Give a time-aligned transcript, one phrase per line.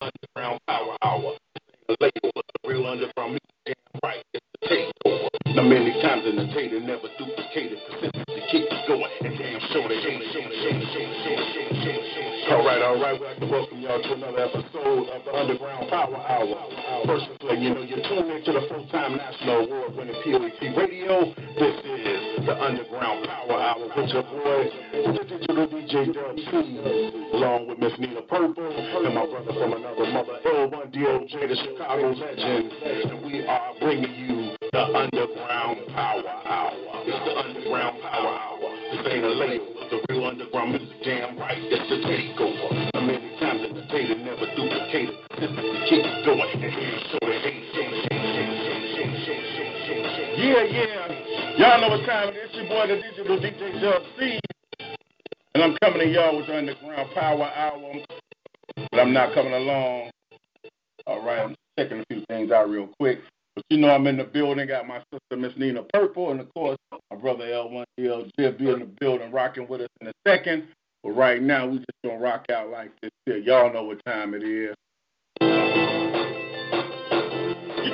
[0.00, 1.34] Underground Power Hour.
[1.88, 2.32] The of
[2.62, 5.28] the real underground music, damn right, it's the takeover.
[5.56, 9.88] Now many times in the tater, never duplicated, consistency keep it going, and damn sure
[9.88, 11.24] they ain't, ain't, ain't, ain't,
[11.82, 15.32] ain't, All right, all right, we'd like to welcome y'all to another episode of the
[15.34, 16.56] Underground Power Hour.
[17.06, 17.26] First,
[17.58, 21.34] you know you're tuned into the full-time national award-winning POET Radio.
[21.58, 26.50] This is the Underground Power Hour with your boy, the digital DJ Dub C,
[27.34, 32.72] along with Miss Nina Purple and my brother from another mother, L1DOJ, the Chicago legend.
[32.84, 36.72] And we are bringing you the Underground Power Hour.
[37.06, 38.68] It's the Underground Power Hour.
[38.92, 40.88] This ain't a label, the real underground music.
[41.04, 42.90] Damn right, it's the takeover.
[42.94, 45.14] How many times in the day never duplicated?
[45.32, 46.72] Consistency keep it and
[47.08, 48.78] sure they ain't, ain't, ain't, ain't,
[50.38, 51.17] Yeah, yeah.
[51.58, 52.50] Y'all know what time it is.
[52.50, 54.38] It's your boy, the digital DJ Dub C.
[55.56, 57.94] And I'm coming to y'all with the Underground Power Hour.
[58.92, 60.12] But I'm not coming along.
[61.08, 63.18] All right, I'm checking a few things out real quick.
[63.56, 64.68] But you know I'm in the building.
[64.68, 66.78] Got my sister, Miss Nina Purple, and of course,
[67.10, 70.68] my brother L1DLJ be in the building rocking with us in a second.
[71.02, 73.38] But right now, we just to rock out like this here.
[73.38, 74.76] Y'all know what time it is.
[75.40, 75.48] You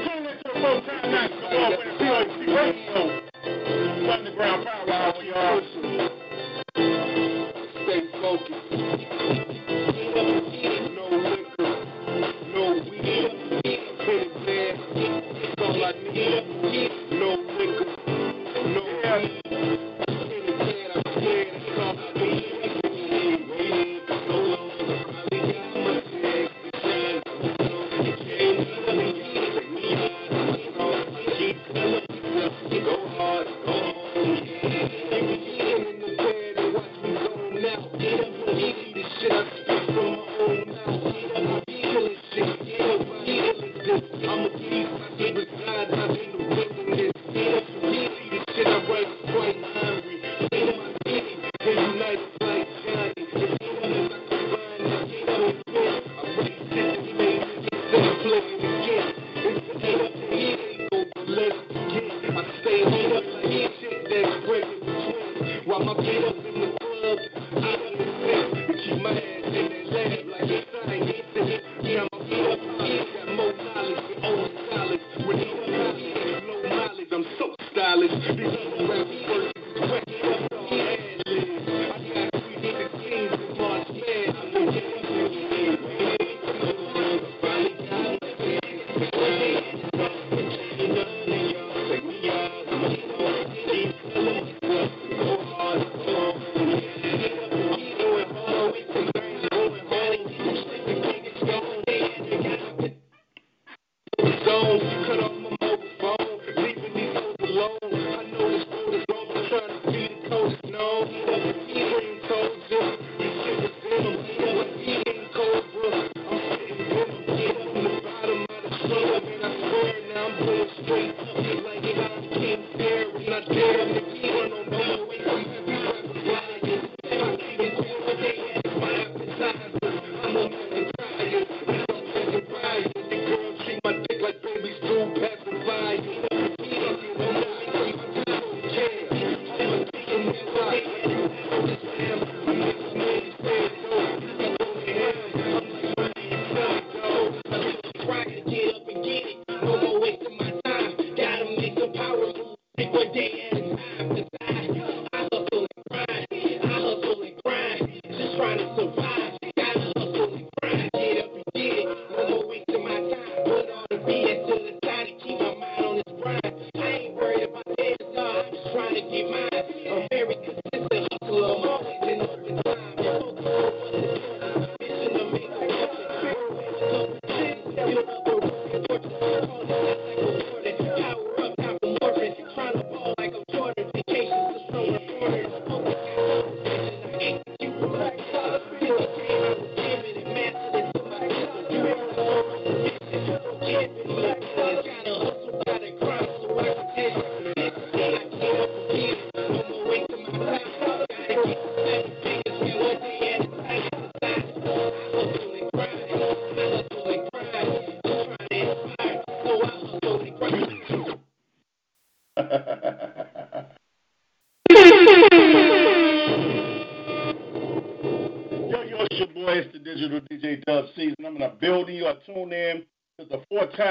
[0.05, 3.24] tune into the full time national award winning POET Radio.
[4.37, 5.63] Power.
[7.85, 9.44] Stay focused.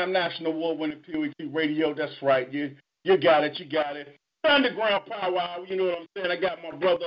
[0.04, 1.94] Four-time national award-winning POET Radio.
[1.94, 2.52] That's right.
[2.52, 3.60] You you got it.
[3.60, 4.18] You got it.
[4.44, 5.66] Underground Power Hour.
[5.68, 6.32] You know what I'm saying?
[6.32, 7.06] I got my brother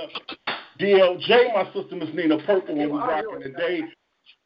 [0.80, 3.80] DLJ, my sister Miss Nina Purple, when we rocking today.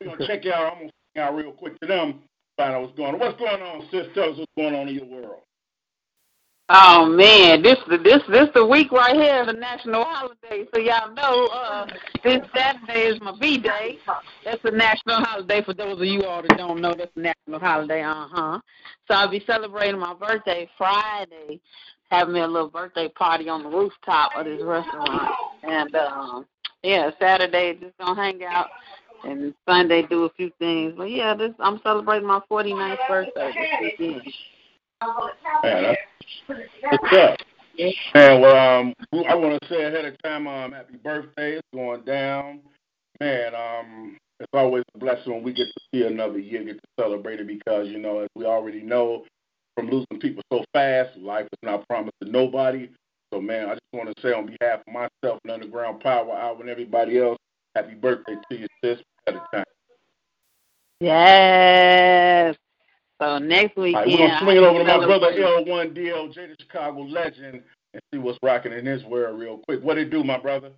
[0.00, 0.72] We're gonna check out.
[0.72, 2.20] I'm gonna out real quick to them.
[2.56, 3.20] Find out what's going on.
[3.20, 4.06] What's going on, sis?
[4.14, 5.42] Tell us what's going on in your world.
[6.72, 10.68] Oh man, this the this this the week right here, the national holiday.
[10.72, 11.84] So y'all know uh
[12.22, 13.98] this Saturday is my B day.
[14.44, 16.94] That's a national holiday for those of you all that don't know.
[16.96, 18.04] That's a national holiday.
[18.04, 18.60] Uh huh.
[19.08, 21.60] So I'll be celebrating my birthday Friday,
[22.08, 25.28] having me a little birthday party on the rooftop of this restaurant,
[25.64, 26.46] and um
[26.84, 28.68] yeah, Saturday just gonna hang out.
[29.24, 33.52] And Sunday do a few things, but yeah, this I'm celebrating my 49th birthday
[33.82, 34.32] this weekend.
[35.62, 35.96] Man,
[36.46, 37.38] What's up?
[38.14, 38.94] Man, well, um,
[39.26, 41.56] I want to say ahead of time, um, happy birthday.
[41.56, 42.60] It's going down.
[43.18, 46.88] Man, um, it's always a blessing when we get to see another year, get to
[46.98, 49.24] celebrate it because, you know, as we already know
[49.74, 52.90] from losing people so fast, life is not promised to nobody.
[53.32, 56.60] So, man, I just want to say on behalf of myself and Underground Power Hour
[56.60, 57.38] and everybody else,
[57.74, 59.64] happy birthday to you, sis, ahead of time.
[61.00, 62.56] Yes.
[63.20, 66.56] So next weekend, right, we're gonna swing it over to my brother L1 DLJ, the
[66.58, 67.62] Chicago legend,
[67.92, 69.82] and see what's rocking in his world real quick.
[69.82, 70.70] What it do, my brother?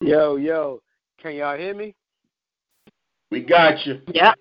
[0.00, 0.80] Yo, yo,
[1.22, 1.94] can y'all hear me?
[3.30, 4.00] We got you.
[4.14, 4.32] Yeah,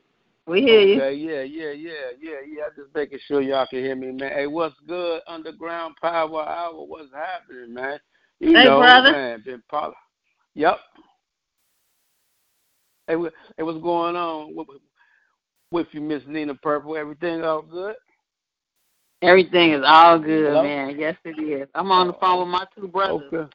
[0.47, 1.01] we hear you.
[1.01, 2.63] Okay, yeah, yeah, yeah, yeah, yeah.
[2.67, 4.31] I'm just making sure y'all can hear me, man.
[4.31, 5.19] Hey, what's good?
[5.27, 6.85] Underground Power Hour.
[6.87, 7.99] What's happening, man?
[8.39, 9.11] You hey, know, brother.
[9.11, 9.95] man, been poly-
[10.53, 10.77] Yep.
[13.07, 13.15] Hey,
[13.57, 14.55] hey, what's going on?
[14.55, 14.67] What,
[15.75, 16.95] with you, Miss Nina Purple.
[16.95, 17.95] Everything all good?
[19.21, 20.63] Everything is all good, Hello?
[20.63, 20.97] man.
[20.97, 21.67] Yes, it is.
[21.75, 23.21] I'm on the oh, phone with my two brothers.
[23.33, 23.51] Okay.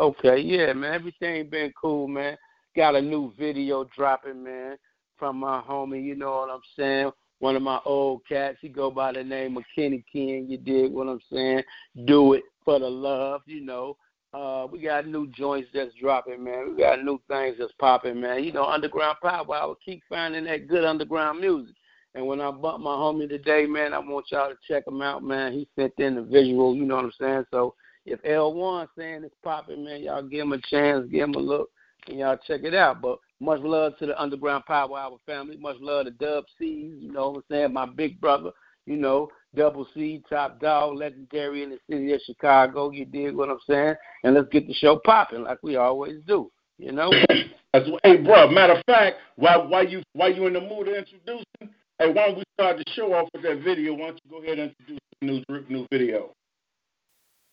[0.00, 0.92] Okay, yeah, man.
[0.92, 2.36] Everything been cool, man.
[2.74, 4.76] Got a new video dropping, man,
[5.16, 6.02] from my homie.
[6.02, 7.12] You know what I'm saying?
[7.38, 8.58] One of my old cats.
[8.60, 10.46] He go by the name of Kenny King.
[10.48, 11.62] You dig what I'm saying?
[12.06, 13.96] Do it for the love, you know.
[14.34, 16.70] Uh, we got new joints that's dropping, man.
[16.70, 18.42] We got new things that's popping, man.
[18.42, 19.54] You know, underground power.
[19.54, 21.74] I will keep finding that good underground music.
[22.14, 25.22] And when I bump my homie today, man, I want y'all to check him out,
[25.22, 25.52] man.
[25.52, 27.44] He sent in the visual, you know what I'm saying?
[27.50, 27.74] So
[28.06, 31.70] if L1 saying it's popping, man, y'all give him a chance, give him a look,
[32.08, 33.00] and y'all check it out.
[33.00, 35.56] But much love to the Underground Power Hour family.
[35.56, 37.72] Much love to Dub C's, you know what I'm saying?
[37.72, 38.50] My big brother,
[38.86, 42.90] you know, Double C, Top Dog, legendary in the city of Chicago.
[42.90, 43.94] You dig what I'm saying?
[44.24, 46.50] And let's get the show popping like we always do.
[46.78, 47.12] You know.
[48.02, 48.50] hey, bro.
[48.50, 52.26] Matter of fact, why why you why you in the mood of introducing, hey, why
[52.26, 53.92] don't we start the show off with that video?
[53.92, 56.34] Why don't you go ahead and introduce the new new video?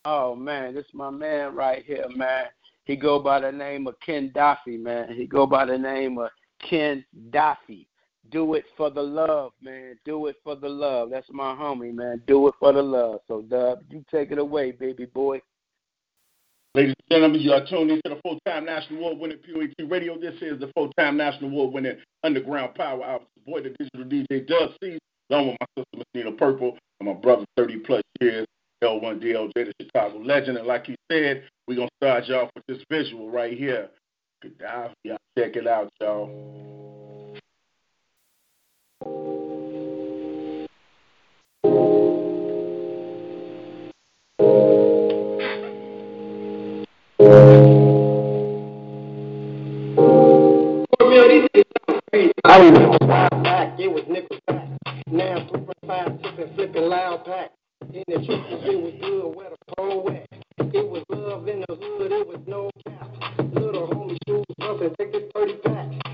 [0.06, 2.46] Oh man, this is my man right here, man.
[2.84, 5.12] He go by the name of Ken Duffy, man.
[5.14, 6.30] He go by the name of
[6.68, 7.86] Ken Duffy.
[8.28, 9.96] Do it for the love, man.
[10.04, 11.10] Do it for the love.
[11.10, 12.22] That's my homie, man.
[12.26, 13.20] Do it for the love.
[13.26, 15.40] So, Dub, you take it away, baby boy.
[16.76, 20.16] Ladies and gentlemen, you are tuned into the full-time national award-winning POET Radio.
[20.20, 23.20] This is the full-time national award-winning Underground Power Hour.
[23.44, 24.98] Boy, the digital DJ Dub C,
[25.30, 28.46] along with my sister, Nina Purple, and my brother, 30-plus years,
[28.84, 30.58] L1 DLJ, the Chicago legend.
[30.58, 33.88] And like he said, we're going to start y'all with this visual right here.
[34.40, 34.92] Good dive.
[35.02, 36.79] Y'all check it out, y'all.
[60.72, 63.10] It was the love in the hood, it was no cap.
[63.52, 66.09] Little homie shoes bumping, take this 30 pack.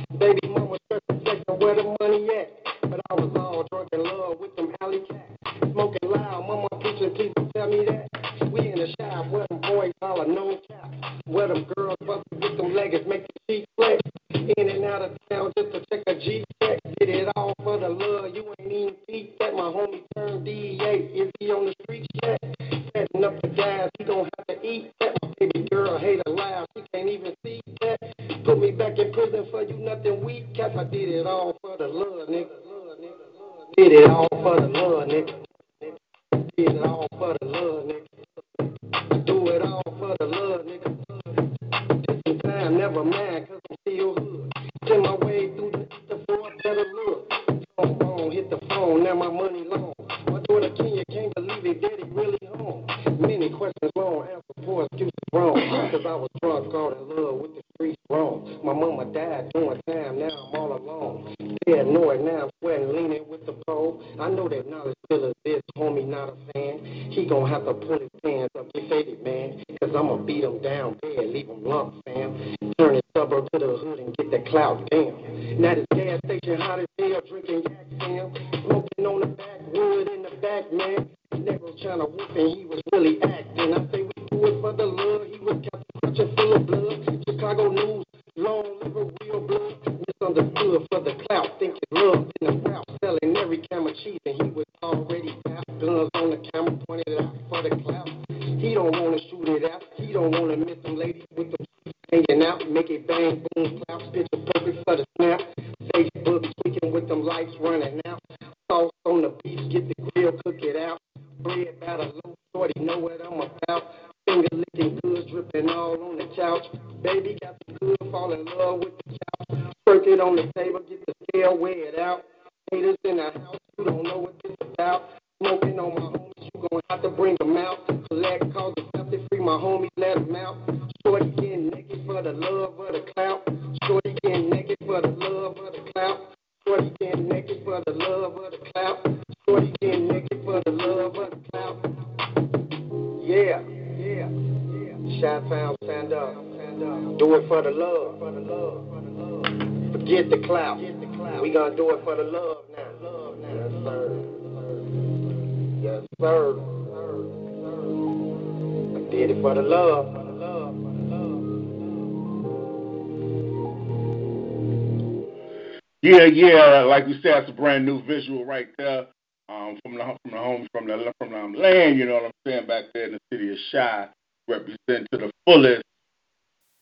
[166.37, 166.83] Yeah.
[166.83, 169.07] Like we said, it's a brand new visual right there.
[169.49, 172.33] Um, from the from the home from the from the land, you know what I'm
[172.47, 174.09] saying, back there in the city of Shy,
[174.49, 175.83] represent to the fullest.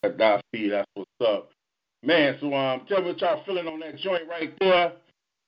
[0.05, 1.51] Gaddafi, that's what's up,
[2.03, 2.37] man.
[2.41, 4.93] So um, tell me what y'all feeling on that joint right there,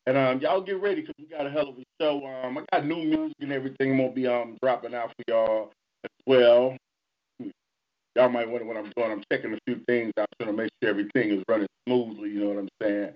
[0.06, 2.24] and um, y'all get ready because we got a hell of a show.
[2.26, 3.92] Um, I got new music and everything.
[3.92, 5.70] I'm gonna be um dropping out for y'all
[6.04, 6.76] as well.
[8.14, 9.10] Y'all might wonder what I'm doing.
[9.10, 12.30] I'm checking a few things I'm trying to make sure everything is running smoothly.
[12.30, 13.12] You know what I'm saying?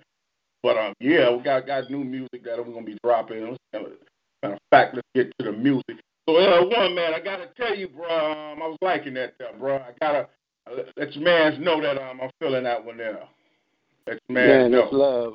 [0.63, 3.57] But um, yeah, we got got new music that we're gonna be dropping.
[3.73, 5.97] Matter of fact, let's get to the music.
[6.29, 9.77] So uh, one man, I gotta tell you, bro, um, I was liking that, bro.
[9.77, 10.29] I gotta
[10.71, 13.21] uh, let your man's know that um, I'm feeling that one there.
[14.07, 14.83] Let your man, Man, know.
[14.83, 15.33] that's love.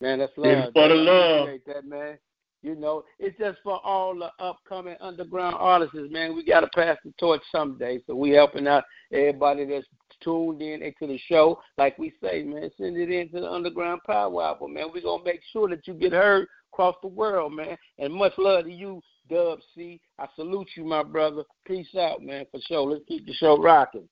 [0.00, 0.50] Man, that's love.
[0.50, 1.48] It's for the love.
[1.66, 2.18] that, man.
[2.62, 6.36] You know, it's just for all the upcoming underground artists, man.
[6.36, 8.00] We got to pass the torch someday.
[8.06, 9.86] So we helping out everybody that's
[10.22, 11.60] tuned in into the show.
[11.78, 14.86] Like we say, man, send it into the Underground Power Album, man.
[14.92, 17.76] We're going to make sure that you get heard across the world, man.
[17.98, 20.00] And much love to you, Dub C.
[20.18, 21.44] I salute you, my brother.
[21.66, 22.90] Peace out, man, for sure.
[22.90, 24.08] Let's keep the show rocking.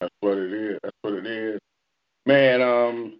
[0.00, 0.78] That's what it is.
[0.82, 1.60] That's what it is,
[2.24, 2.62] man.
[2.62, 3.18] Um,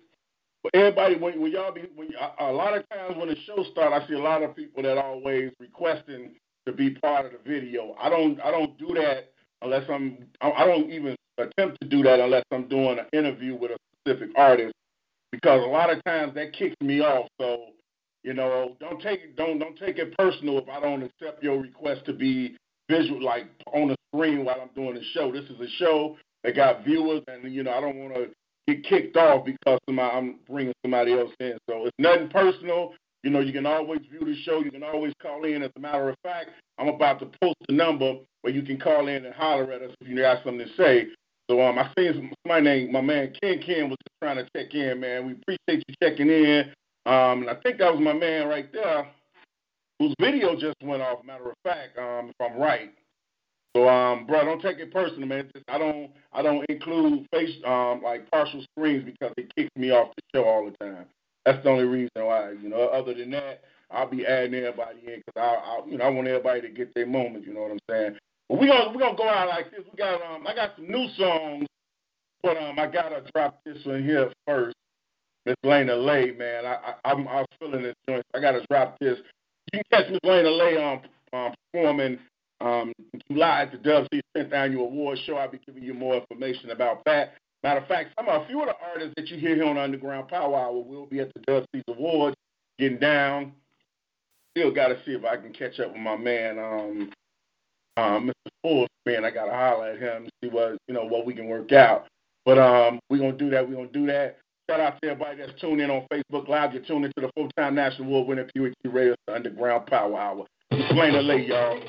[0.75, 3.93] everybody, when when y'all be, when a, a lot of times when the show start,
[3.93, 7.97] I see a lot of people that always requesting to be part of the video.
[8.01, 9.33] I don't, I don't do that
[9.63, 13.73] unless I'm, I don't even attempt to do that unless I'm doing an interview with
[13.73, 14.75] a specific artist,
[15.33, 17.29] because a lot of times that kicks me off.
[17.41, 17.67] So,
[18.25, 21.61] you know, don't take it, don't don't take it personal if I don't accept your
[21.61, 22.57] request to be
[22.91, 25.31] visual, like on the screen while I'm doing the show.
[25.33, 28.31] This is a show that got viewers, and you know, I don't want to
[28.67, 31.59] get kicked off because somebody, I'm bringing somebody else in.
[31.69, 32.95] So it's nothing personal.
[33.25, 34.61] You know, you can always view the show.
[34.61, 35.63] You can always call in.
[35.63, 39.09] As a matter of fact, I'm about to post the number where you can call
[39.09, 41.09] in and holler at us if you got something to say.
[41.51, 44.75] So um, I seen my name, my man Ken Ken was just trying to check
[44.75, 45.27] in, man.
[45.27, 46.73] We appreciate you checking in.
[47.07, 49.09] Um, and I think that was my man right there,
[49.99, 51.25] whose video just went off.
[51.25, 52.93] Matter of fact, um, if I'm right.
[53.75, 55.49] So um, bro, don't take it personal, man.
[55.55, 59.91] Just, I don't, I don't include face um like partial screens because it kicks me
[59.91, 61.07] off the show all the time.
[61.47, 62.53] That's the only reason why.
[62.53, 66.05] You know, other than that, I'll be adding everybody in because I, I, you know,
[66.05, 67.47] I want everybody to get their moment.
[67.47, 68.19] You know what I'm saying?
[68.49, 69.81] But we gonna we gonna go out like this.
[69.91, 71.67] We got um, I got some new songs,
[72.43, 74.77] but um, I gotta drop this one here first.
[75.45, 78.25] Miss Lena Lay, man, I, I I'm I'm feeling this joint.
[78.35, 79.19] I gotta drop this.
[79.73, 81.01] You can catch Miss Lena Lay um,
[81.33, 82.19] um performing
[82.61, 82.93] um
[83.31, 85.37] July at the Dub C 10th Annual Award Show.
[85.37, 87.35] I'll be giving you more information about that.
[87.63, 90.29] Matter of fact, some a few of the artists that you hear here on Underground
[90.29, 92.37] Power Hour will be at the Dub C's Awards,
[92.79, 93.53] getting down.
[94.57, 97.11] Still got to see if I can catch up with my man, um,
[97.99, 98.51] um, Mr.
[98.63, 101.49] Fools, man, I gotta holler at him and see what you know what we can
[101.49, 102.07] work out.
[102.45, 103.69] But um, we're gonna do that.
[103.69, 104.39] We're gonna do that.
[104.71, 106.75] Shout out to everybody that's tuned in on Facebook Live.
[106.75, 110.47] You're tuning to the full-time national award-winning PhD Radio Underground Power Hour.
[110.71, 111.81] Explain the lay, y'all.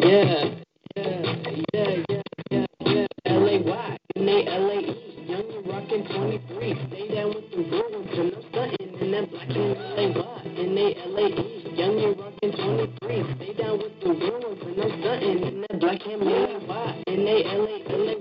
[0.00, 0.44] Yeah,
[0.96, 1.36] yeah,
[1.72, 3.06] yeah, yeah, yeah, yeah.
[3.24, 6.88] L A Y, N A L A E, young and rockin' 23.
[6.88, 7.37] Stay down
[9.18, 11.74] that black and LA block and they LAE.
[11.74, 13.34] Young and rockin' 23.
[13.36, 17.26] Stay down with the rumors and I'm stuntin' in that black and white in and
[17.44, 18.17] LA.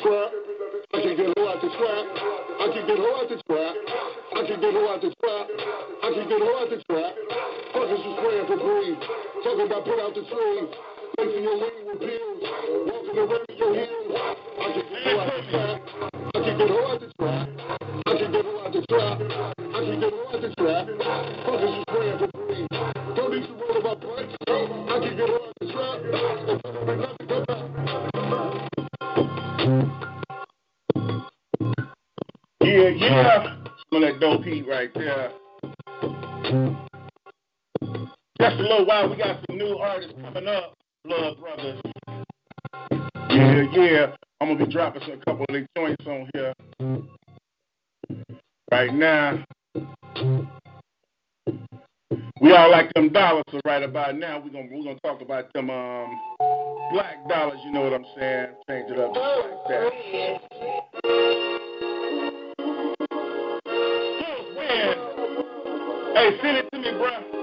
[0.00, 2.06] I can get her out the trap.
[2.60, 3.74] I can get her out the trap.
[4.30, 5.46] I can get her out the trap.
[6.02, 7.14] I can get her out the trap.
[7.74, 8.98] Fuckers was praying for greed.
[9.42, 10.70] Talking about put out the trees.
[11.16, 12.27] Placing your lane with.
[44.88, 46.54] accomplishing a couple of the joints on here
[48.70, 49.44] right now.
[52.40, 55.52] We all like them dollars, so right about now we're gonna we're gonna talk about
[55.52, 56.18] them um
[56.92, 58.48] black dollars, you know what I'm saying?
[58.68, 59.92] Change it up just like that.
[66.10, 67.37] Oh, hey, send it to me, bro.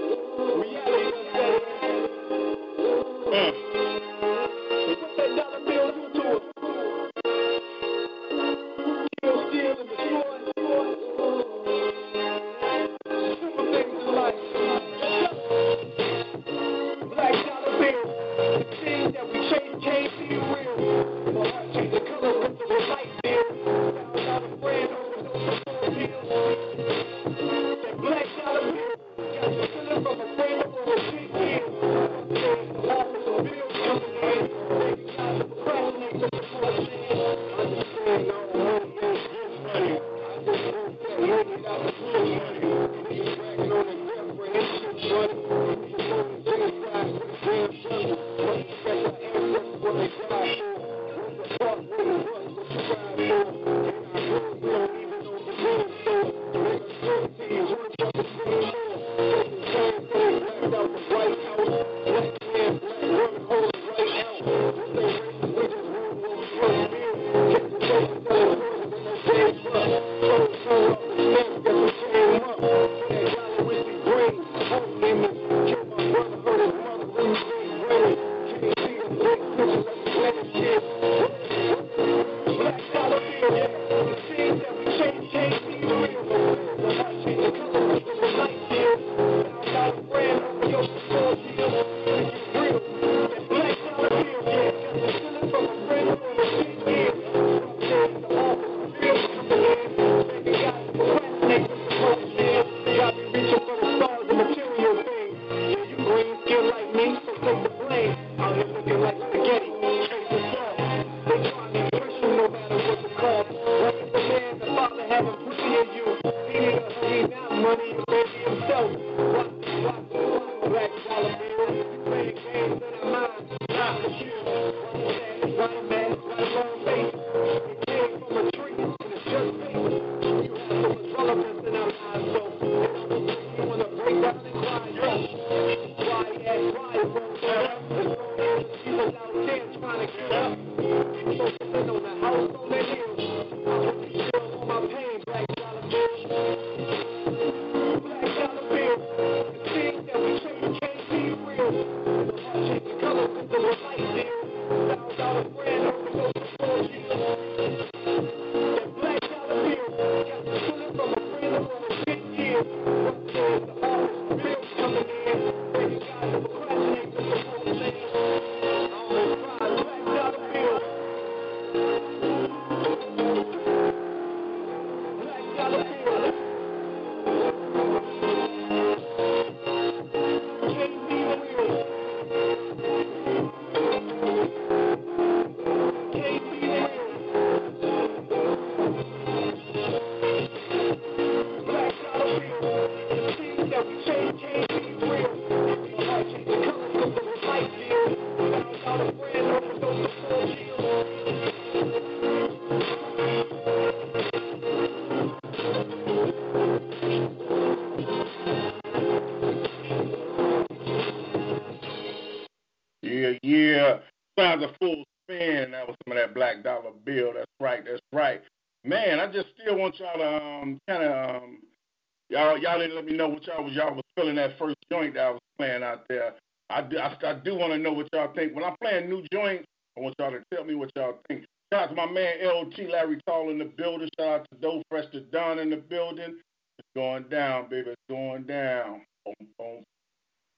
[222.56, 225.14] Y'all y'all didn't let me know what y'all was y'all was feeling that first joint
[225.16, 226.34] that I was playing out there.
[226.70, 229.24] I do I, I do want to know what y'all think when I'm playing new
[229.32, 229.66] joints.
[229.98, 231.46] I want y'all to tell me what y'all think.
[231.74, 234.10] Shout out to my man LT Larry Tall in the building.
[234.20, 236.36] Shout out to Doe Fresh to Don in the building.
[236.78, 237.92] It's going down, baby.
[237.92, 239.02] It's going down.
[239.26, 239.84] Boom, boom.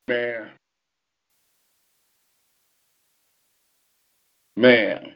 [0.07, 0.49] Man.
[4.55, 5.13] Man.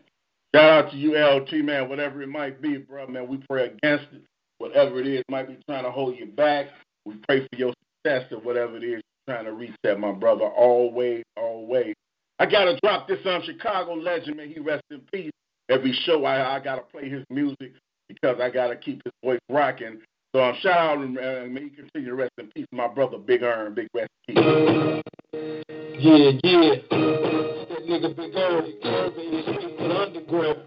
[0.54, 1.90] Shout out to you, LT, man.
[1.90, 4.22] Whatever it might be, bro, man, we pray against it.
[4.62, 6.68] Whatever it is might be trying to hold you back.
[7.04, 7.74] We pray for your
[8.06, 10.46] success or whatever it is you're trying to reach that, my brother.
[10.46, 11.96] Always, always.
[12.38, 14.50] I gotta drop this on um, Chicago legend, man.
[14.50, 15.32] He rest in peace.
[15.68, 17.74] Every show I I gotta play his music
[18.08, 20.00] because I gotta keep his voice rocking.
[20.36, 23.18] So um, shout out and uh, may he continue to rest in peace, my brother
[23.18, 25.02] Big Earn, Big Rest in peace.
[25.34, 26.76] Yeah, yeah.
[26.92, 30.58] That nigga Big Earn, the underground,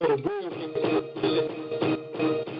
[0.00, 1.69] real niggas.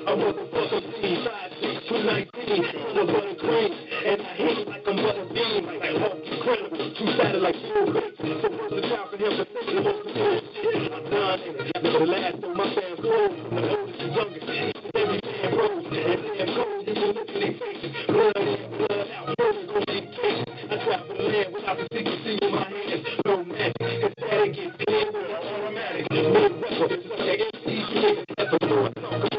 [0.06, 2.62] I motherfucker see five six two nineteen,
[2.94, 3.72] the butter cream,
[4.06, 8.16] and I hate like I'm butter bean, like Hulk incredible, two like full bits.
[8.16, 10.92] So versatile for him to say the most important shit.
[10.92, 11.40] I'm done,
[11.74, 14.48] and the last of my fans clothes, from the oldest to youngest,
[14.96, 19.08] every fan rose, and damn cold, you can look in their faces, blood in, blood
[19.20, 20.48] out, burning on their case.
[20.70, 24.80] I travel the land without the secrecy with my hands, no magic, cause that gets
[24.80, 29.29] in with automatic, mid weapon, such a MC, you make a episode,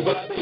[0.00, 0.32] Rest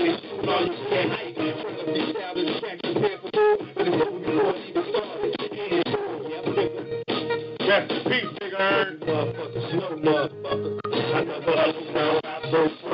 [7.90, 8.98] in peace, nigga Earn.
[9.00, 10.78] Motherfuckers, no motherfucker.
[10.86, 12.87] I never understand where I burst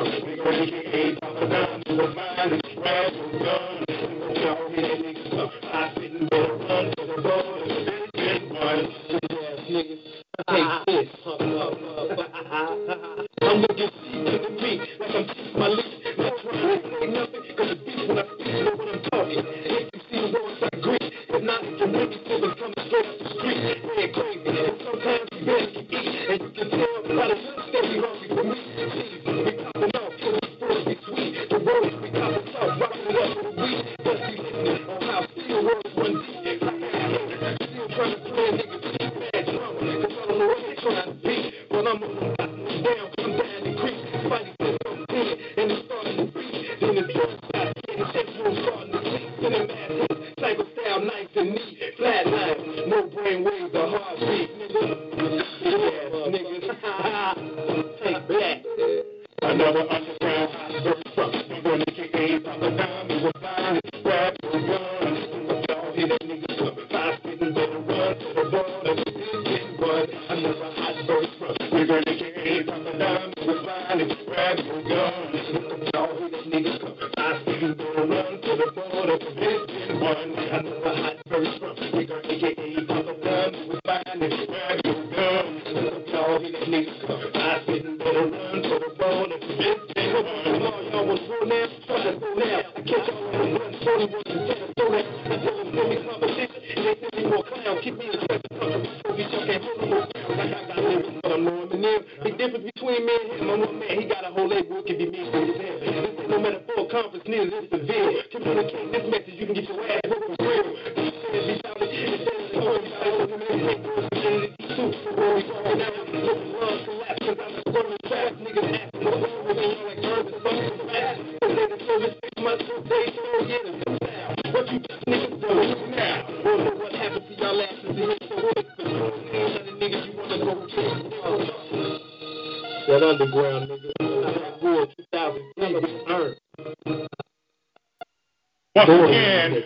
[138.88, 139.64] Once again,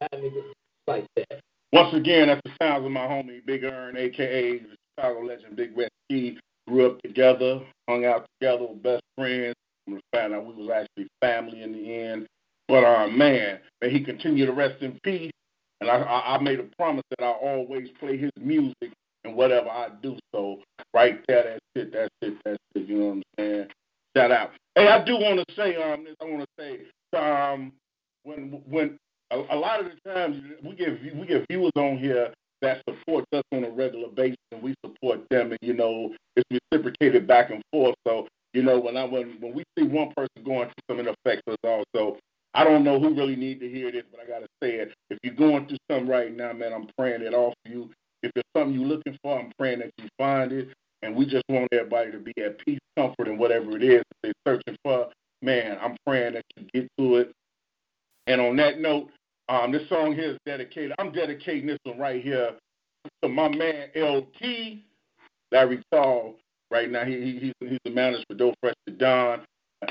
[0.00, 0.44] that
[0.86, 1.40] like that.
[1.72, 5.76] Once again, that's the sounds of my homie Big Earn, aka the Chicago legend Big
[5.76, 6.38] Red Key.
[6.66, 9.54] Grew up together, hung out together, were best friends.
[9.86, 12.26] We found out we was actually family in the end.
[12.68, 15.32] But uh, man, may he continue to rest in peace.
[15.80, 18.92] And I, I, I made a promise that I always play his music
[19.24, 20.18] and whatever I do.
[20.34, 20.58] So
[20.92, 22.88] right there, that's it, that's it, that's it.
[22.88, 23.66] You know what I'm saying?
[24.14, 24.50] Shout out.
[24.74, 26.14] Hey, I do want to say um this.
[26.20, 27.72] I want to say um
[28.28, 28.98] when when
[29.30, 33.24] a, a lot of the times we get we get viewers on here that support
[33.32, 37.50] us on a regular basis, and we support them, and you know it's reciprocated back
[37.50, 37.94] and forth.
[38.06, 41.16] So you know when I when when we see one person going through something, it
[41.24, 41.84] affects us all.
[41.94, 42.18] So
[42.54, 44.92] I don't know who really need to hear this, but I gotta say it.
[45.10, 47.90] If you're going through something right now, man, I'm praying it all for you.
[48.22, 50.68] If there's something you're looking for, I'm praying that you find it.
[51.02, 54.32] And we just want everybody to be at peace, comfort, and whatever it is that
[54.44, 55.08] they're searching for.
[55.40, 57.32] Man, I'm praying that you get to it
[58.28, 59.08] and on that note,
[59.48, 60.92] um, this song here is dedicated.
[60.98, 62.50] I'm dedicating this one right here
[63.22, 64.80] to my man LT
[65.50, 66.34] Larry Tall.
[66.70, 69.40] Right now, he, he he's the manager for Dope Fresh to Don.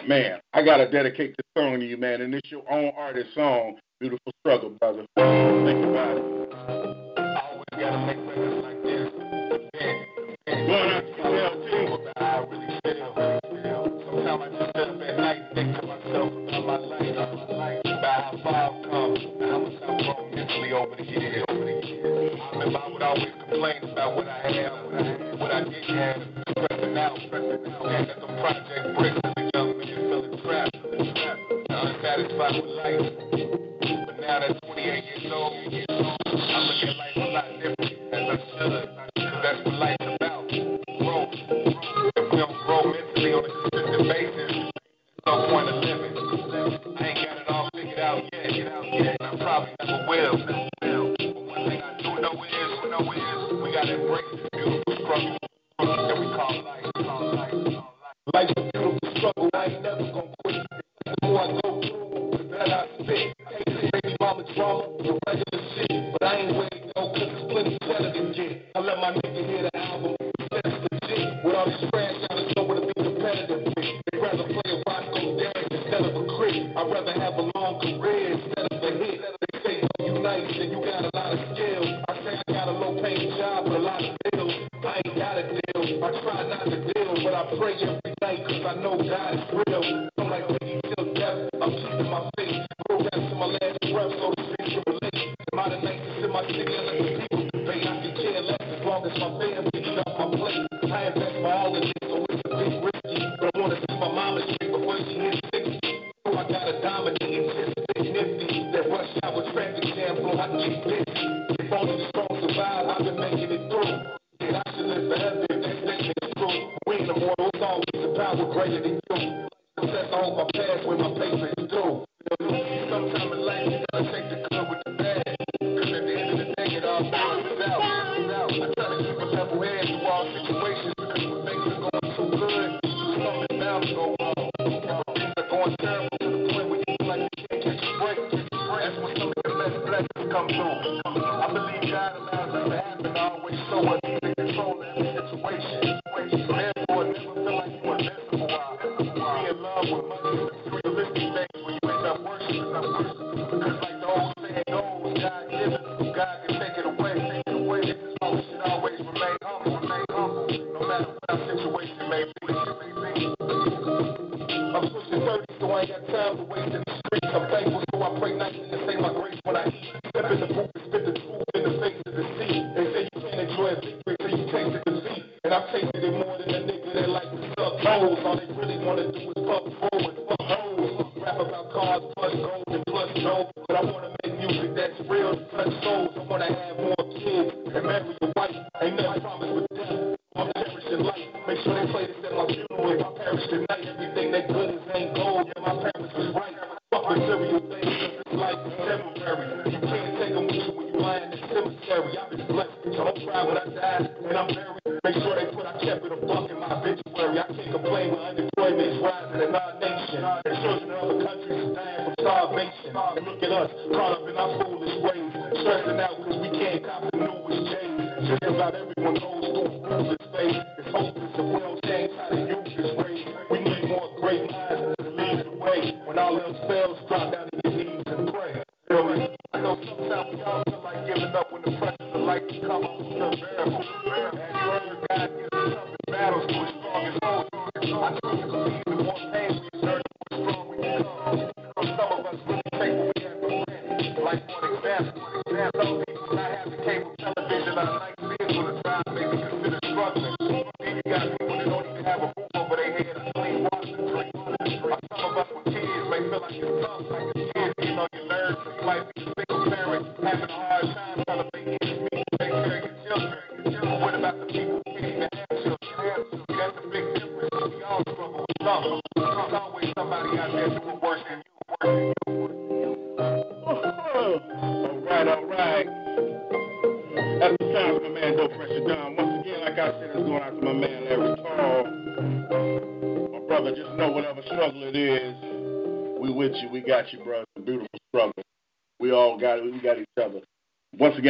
[0.07, 2.21] Man, I gotta dedicate this song to you, man.
[2.21, 4.99] And it's your own artist song, "Beautiful Struggle," brother.
[5.15, 6.53] Think about it.
[7.17, 8.56] I always gotta make records.
[23.07, 27.85] always complaining about what I have, what I, what didn't have, stressing out, stressing out,
[27.85, 30.75] and that the project bricks, the young nigga feeling trapped,
[31.69, 33.26] unsatisfied with life.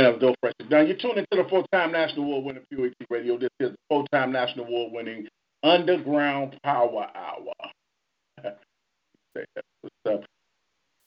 [0.07, 0.53] I'm Dope Fresh.
[0.69, 3.37] Now, you're tuning into the full-time national award-winning POET Radio.
[3.37, 5.27] This is the full-time national award-winning
[5.63, 8.53] Underground Power Hour.
[9.33, 10.23] What's up.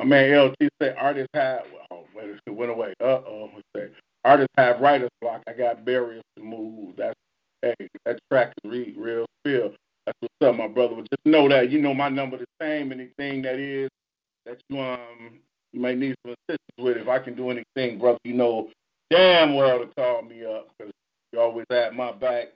[0.01, 2.92] My man LT said artists have, oh, wait, it went away.
[3.01, 3.51] Uh-oh.
[3.74, 3.88] Say,
[4.24, 5.42] artists have writer's block.
[5.48, 6.96] I got barriers to move.
[6.98, 7.14] That's,
[7.62, 9.72] hey, that track is real, real feel.
[10.05, 10.96] That's what's up, my brother.
[10.96, 12.92] But just know that, you know my number the same.
[12.92, 13.88] Anything that is
[14.44, 15.40] that you um
[15.72, 16.96] you might need some assistance with.
[16.96, 18.70] If I can do anything, brother, you know
[19.11, 20.92] damn well to call me up because
[21.32, 22.48] you always had my back.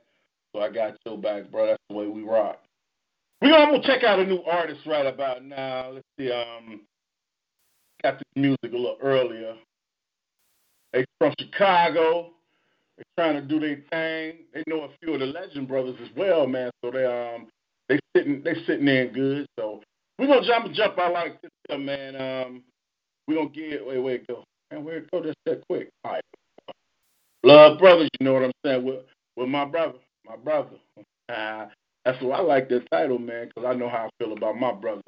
[0.54, 1.66] So I got your back, bro.
[1.66, 2.60] That's the way we rock.
[3.42, 5.90] We're gonna check out a new artist right about now.
[5.90, 6.82] Let's see, um
[8.02, 9.54] got the music a little earlier.
[10.92, 12.30] They from Chicago.
[12.96, 14.44] They're trying to do their thing.
[14.54, 16.70] They know a few of the Legend Brothers as well, man.
[16.84, 17.48] So they um
[17.88, 19.46] they sitting they sitting there good.
[19.58, 19.82] So
[20.18, 22.14] we're gonna jump jump out like this, man.
[22.16, 22.62] Um
[23.26, 24.44] we're gonna get wait, wait, go.
[24.70, 25.90] Man, where go just that quick.
[26.04, 26.22] All right.
[27.44, 28.84] Blood brothers, you know what I'm saying?
[28.84, 29.00] With
[29.36, 30.76] with my brother, my brother.
[31.28, 31.66] Uh,
[32.02, 34.72] that's why I like this title, man, because I know how I feel about my
[34.72, 35.02] brother.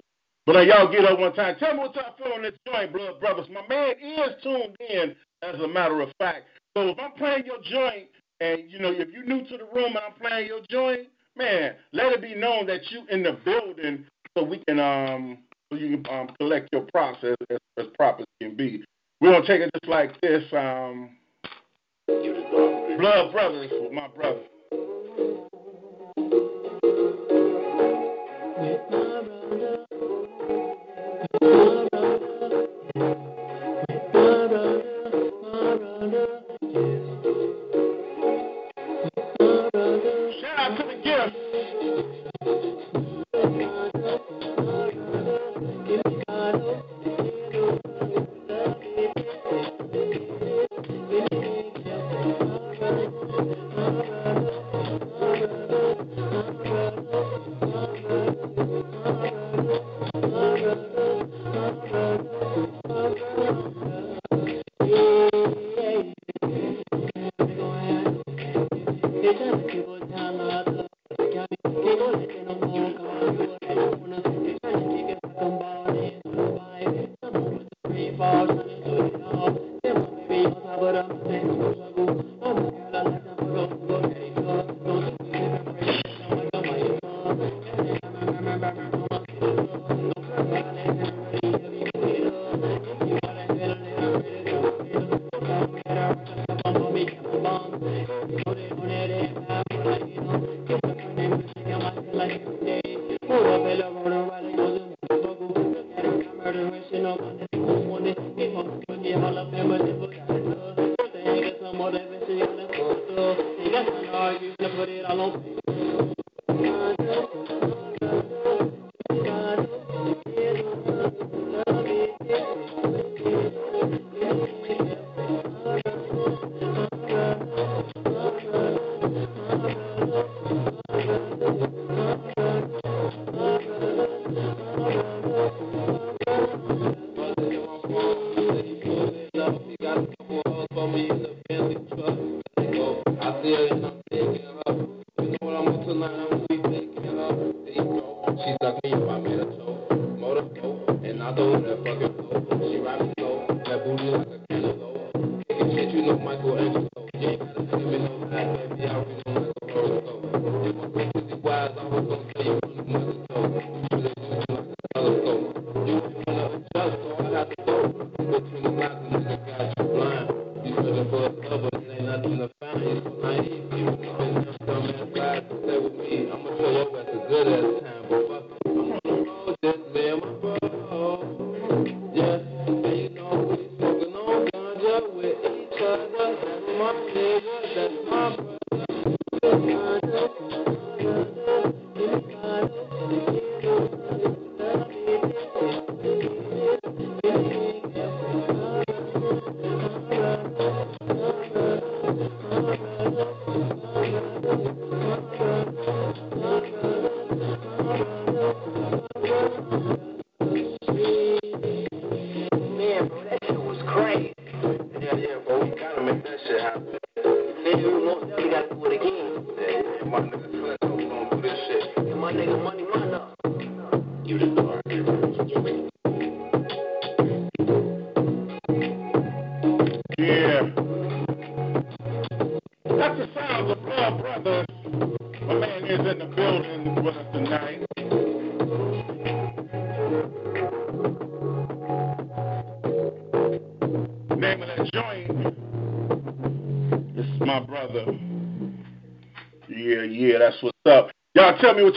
[0.44, 1.56] But uh, y'all get up one time.
[1.58, 3.46] Tell me what y'all feel on this joint, Blood Brothers.
[3.50, 6.42] My man is tuned in, as a matter of fact.
[6.76, 8.08] So if I'm playing your joint,
[8.40, 11.08] and you know, if you're new to the room and I'm playing your joint,
[11.38, 14.04] man, let it be known that you in the building,
[14.36, 15.38] so we can um,
[15.72, 17.86] so you can um, collect your props as, as, as
[18.42, 18.84] can be.
[19.22, 20.44] We're gonna take it just like this.
[20.52, 21.16] Um,
[22.06, 24.42] Blood Brothers with my brother.
[31.42, 31.85] Shout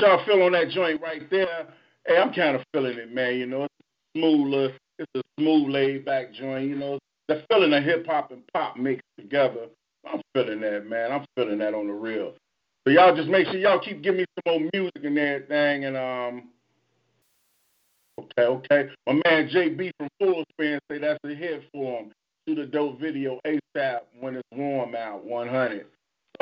[0.01, 1.67] what y'all feel on that joint right there.
[2.05, 3.35] Hey, I'm kind of feeling it, man.
[3.35, 3.73] You know, it's
[4.15, 6.69] smooth, it's a smooth, laid back joint.
[6.69, 9.67] You know, the feeling of hip hop and pop mixed together.
[10.09, 11.11] I'm feeling that, man.
[11.11, 12.33] I'm feeling that on the real.
[12.87, 15.85] So y'all just make sure y'all keep giving me some more music and everything.
[15.85, 16.49] And um,
[18.19, 18.89] okay, okay.
[19.05, 22.11] My man JB from Full Span say that's a hit for him.
[22.47, 25.85] Shoot the dope video ASAP when it's warm out, 100.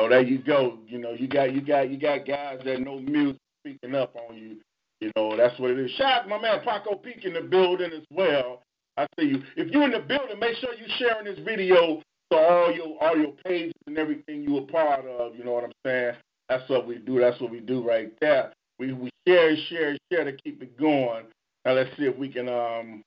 [0.00, 0.78] So there you go.
[0.86, 4.36] You know, you got you got you got guys that know music speaking up on
[4.36, 4.56] you.
[5.00, 5.90] You know, that's what it is.
[5.92, 8.62] Shout out to my man Paco Peak in the building as well.
[8.96, 9.42] I see you.
[9.56, 12.02] If you're in the building, make sure you're sharing this video
[12.32, 15.36] to all your all your pages and everything you were part of.
[15.36, 16.14] You know what I'm saying?
[16.48, 17.20] That's what we do.
[17.20, 18.52] That's what we do right there.
[18.78, 21.26] We we share, share, share to keep it going.
[21.64, 23.02] Now let's see if we can um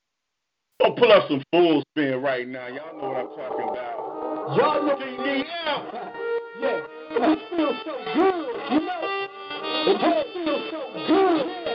[0.81, 2.67] go pull up some full spin right now.
[2.67, 4.57] Y'all know what I'm talking about.
[4.57, 5.93] Y'all looking me up?
[6.59, 6.81] Yeah,
[7.11, 9.30] we feel so good, you know.
[9.85, 10.45] Because you
[11.07, 11.70] do it.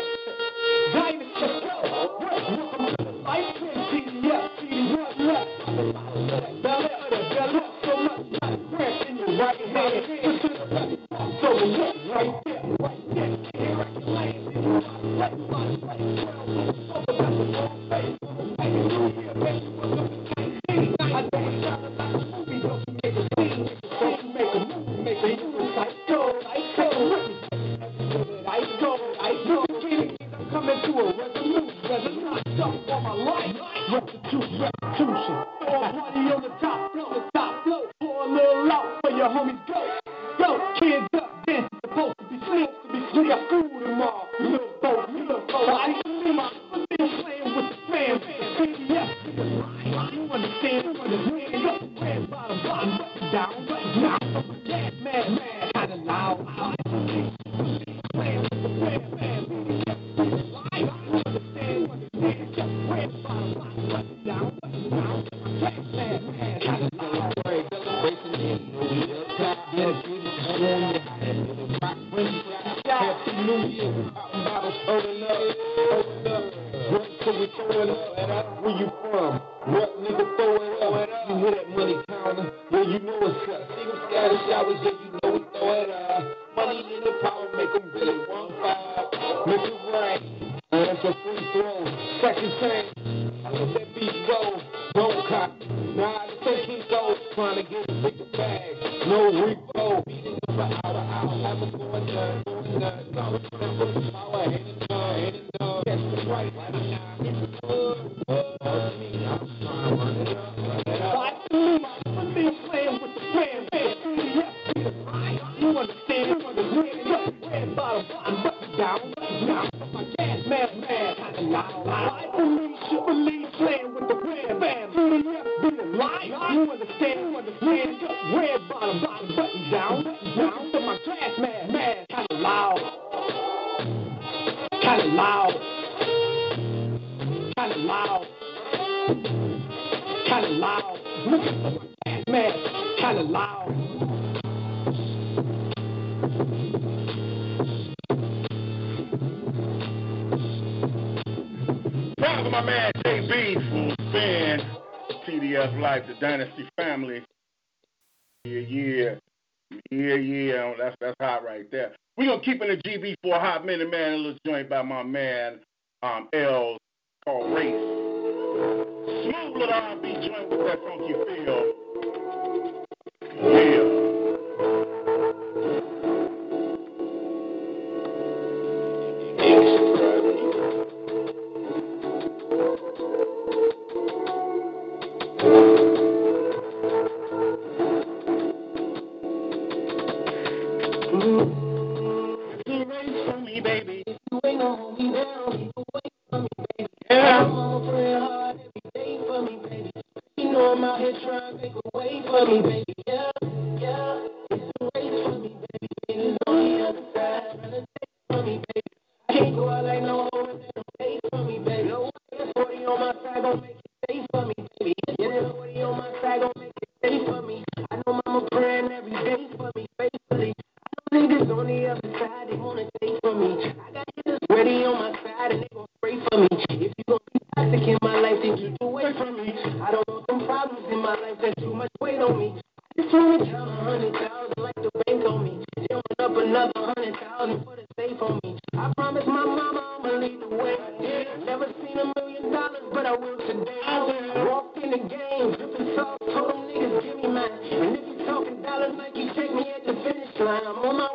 [250.49, 251.09] I'm on my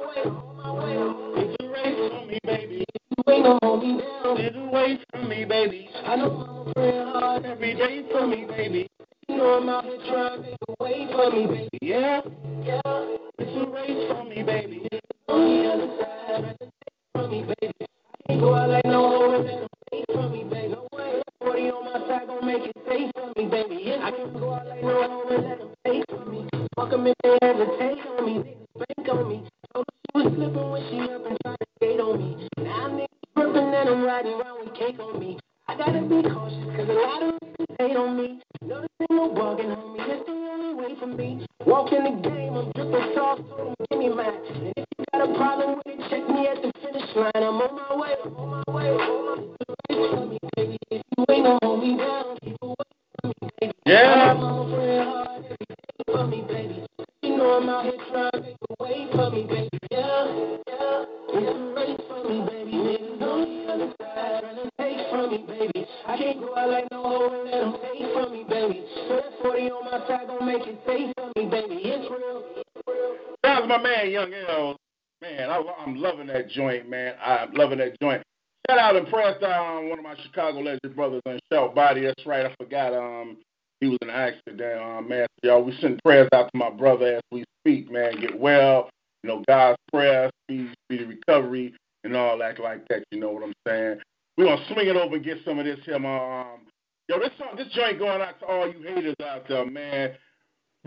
[86.11, 88.19] prayers out to my brother as we speak, man.
[88.19, 88.89] Get well,
[89.23, 93.05] you know, God's prayers, speed, speed recovery, and all that like that.
[93.11, 93.99] You know what I'm saying?
[94.37, 96.59] We're gonna swing it over and get some of this here, my um,
[97.07, 97.17] yo.
[97.17, 100.11] This song, this joint going out to all you haters out there, man.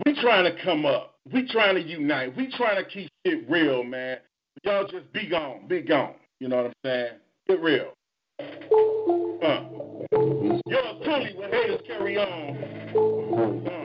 [0.05, 1.15] We trying to come up.
[1.33, 2.37] We trying to unite.
[2.37, 4.17] We trying to keep shit real, man.
[4.63, 6.13] Y'all just be gone, be gone.
[6.39, 7.13] You know what I'm saying?
[7.49, 7.93] Get real.
[9.41, 9.63] Uh.
[10.67, 13.67] Y'all truly when haters carry on.
[13.67, 13.84] Uh.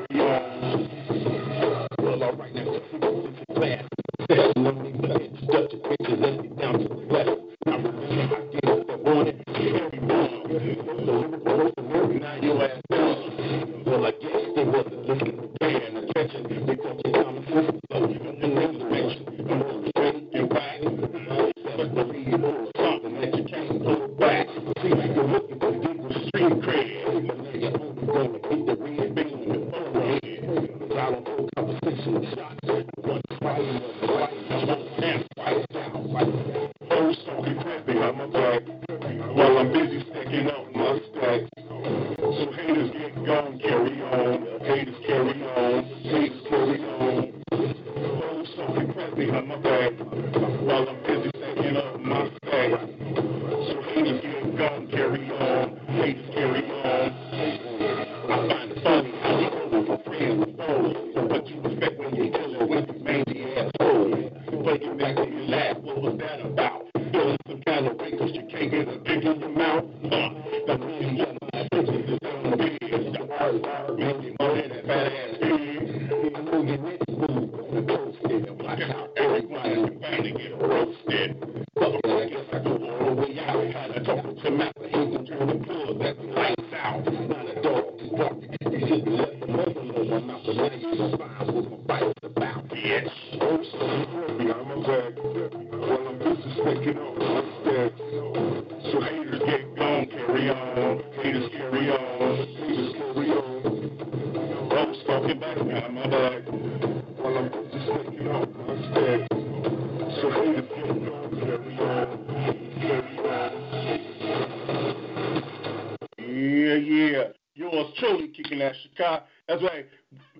[117.97, 118.75] Truly kicking ass.
[118.83, 119.23] Chicago.
[119.47, 119.85] That's right.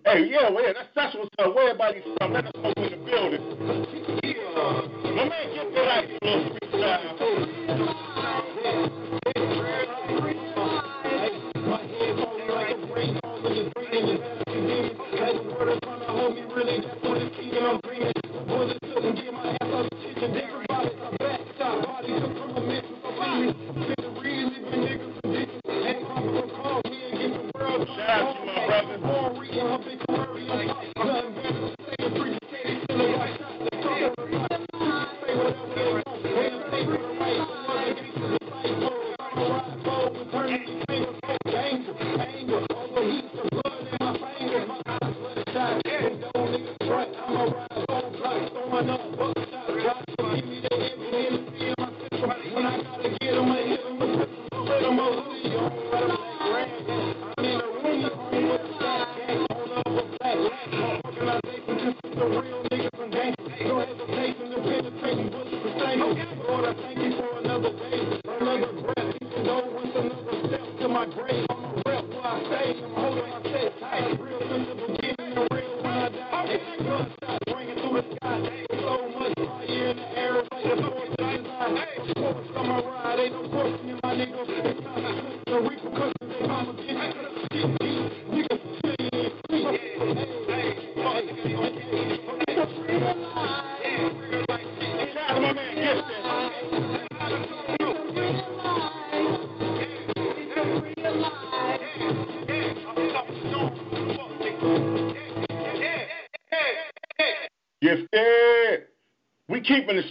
[0.05, 1.53] Hey, yeah, well, yeah, that's, that's what's up.
[1.55, 2.33] Where everybody from?
[2.33, 3.41] That's what's in the building.
[4.21, 4.37] Get
[5.75, 7.01] that
[7.69, 8.17] out.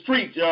[0.02, 0.48] Streets, y'all.
[0.48, 0.49] Y'all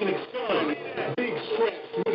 [0.00, 2.13] Big straps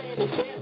[0.00, 0.59] Alabama,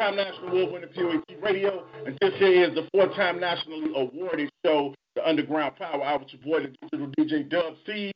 [0.00, 5.28] two-time National Award-winning POET Radio, and this here is the four-time nationally awarded show, The
[5.28, 6.02] Underground Power.
[6.02, 6.20] Hour.
[6.20, 8.10] was your boy, the digital DJ Dub C.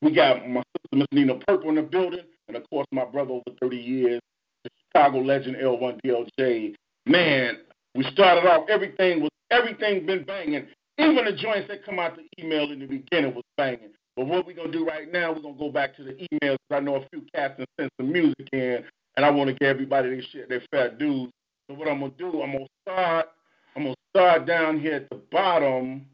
[0.00, 3.32] We got my sister, Miss Nina Purple, in the building, and of course, my brother
[3.32, 4.20] over 30 years,
[4.64, 6.74] the Chicago legend L1DLJ.
[7.04, 7.58] Man,
[7.94, 10.66] we started off everything was everything been banging.
[10.98, 13.90] Even the joints that come out the email in the beginning was banging.
[14.16, 16.56] But what we're gonna do right now, we're gonna go back to the emails.
[16.70, 18.82] I know a few cats and sent some music in
[19.16, 21.30] and I want to give everybody their shit, their fat dues.
[21.68, 23.26] So what I'm gonna do, I'm gonna start,
[23.74, 26.06] I'm gonna start down here at the bottom.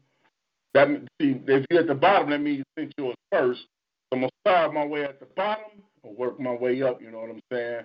[0.73, 0.87] That
[1.21, 3.61] see, if you're at the bottom, that means you sent yours first.
[3.61, 7.01] So I'm gonna start my way at the bottom and work my way up.
[7.01, 7.83] You know what I'm saying?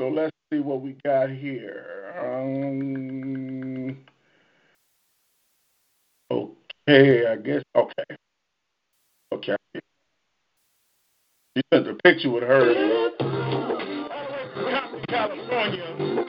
[0.00, 2.14] So let's see what we got here.
[2.20, 3.98] Um,
[6.30, 7.62] okay, I guess.
[7.74, 8.16] Okay.
[9.32, 9.56] Okay.
[11.54, 13.75] You sent a picture with her.
[15.08, 16.26] California.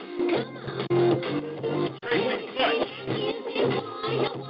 [2.02, 4.47] Tracy Clutch.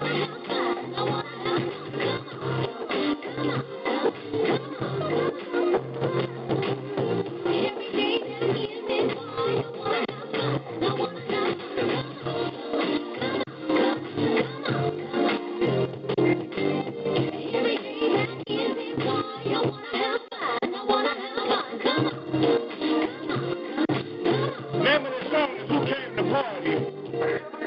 [26.30, 27.57] Party.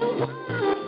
[0.00, 0.20] Thank
[0.50, 0.87] you.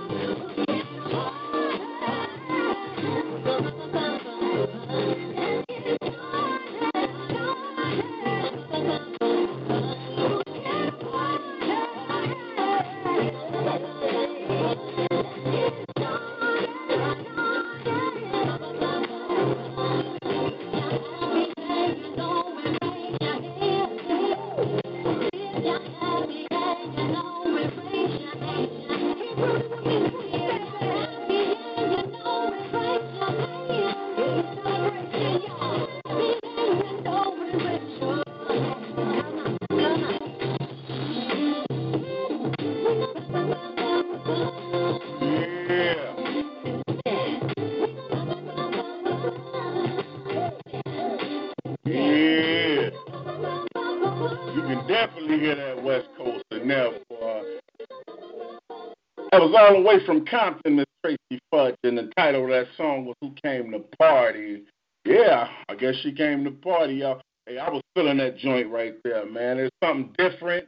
[59.40, 63.06] Was all the way from Compton, Miss Tracy Fudge, and the title of that song
[63.06, 64.64] was Who Came to Party.
[65.06, 67.22] Yeah, I guess she came to party, y'all.
[67.46, 69.56] Hey, I was feeling that joint right there, man.
[69.56, 70.66] There's something different.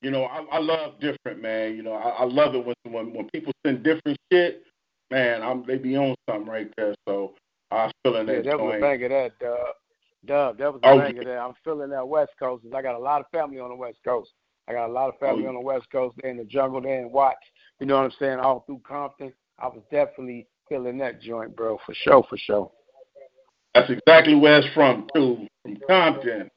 [0.00, 1.76] You know, I, I love different, man.
[1.76, 4.62] You know, I, I love it when, when when people send different shit.
[5.10, 6.94] Man, I'm they be on something right there.
[7.06, 7.34] So
[7.70, 8.44] I was feeling that.
[8.44, 9.58] Yeah, that that was a bang of that, Dub.
[10.26, 11.38] Dub, that was a Oh, bang of that.
[11.38, 12.64] I'm feeling that West Coast.
[12.74, 14.32] I got a lot of family on the West Coast.
[14.66, 16.16] I got a lot of oh, family Oh, on the West Coast.
[16.22, 17.36] They're in the jungle, they're in Watts.
[17.80, 18.38] You know what I'm saying?
[18.38, 19.32] All through Compton.
[19.58, 22.70] I was definitely feeling that joint, bro, for sure, for sure.
[23.74, 26.50] That's exactly where it's from too, from Compton.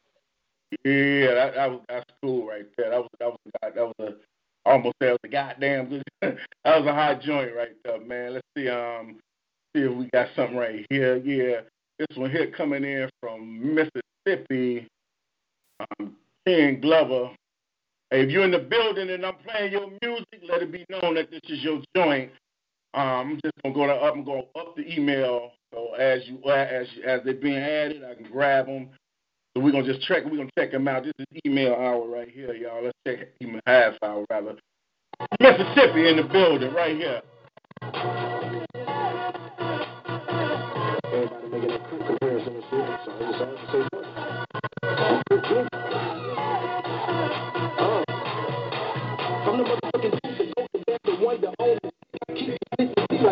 [0.84, 2.90] Yeah, that, that was that's cool right there.
[2.90, 4.14] That was that was that was a
[4.68, 6.04] I almost it was a goddamn good.
[6.22, 8.34] that was a hot joint right there, man.
[8.34, 9.18] Let's see um
[9.76, 11.18] see if we got something right here.
[11.18, 11.62] Yeah,
[11.98, 14.88] this one here coming in from Mississippi.
[15.80, 16.16] Um,
[16.46, 17.30] Ken Glover.
[18.10, 21.30] If you're in the building and I'm playing your music, let it be known that
[21.30, 22.32] this is your joint.
[22.94, 25.52] Um, I'm just gonna go to up and go up the email.
[25.74, 28.90] So as you as as they're being added, I can grab them.
[29.56, 30.24] So we're gonna just check.
[30.24, 31.04] We're gonna check them out.
[31.04, 32.82] This is email hour right here, y'all.
[32.82, 34.56] Let's check email half hour rather.
[35.42, 37.22] Mississippi in the building right here.
[41.12, 43.58] Everybody making quick comparison so I decided
[45.32, 45.77] to say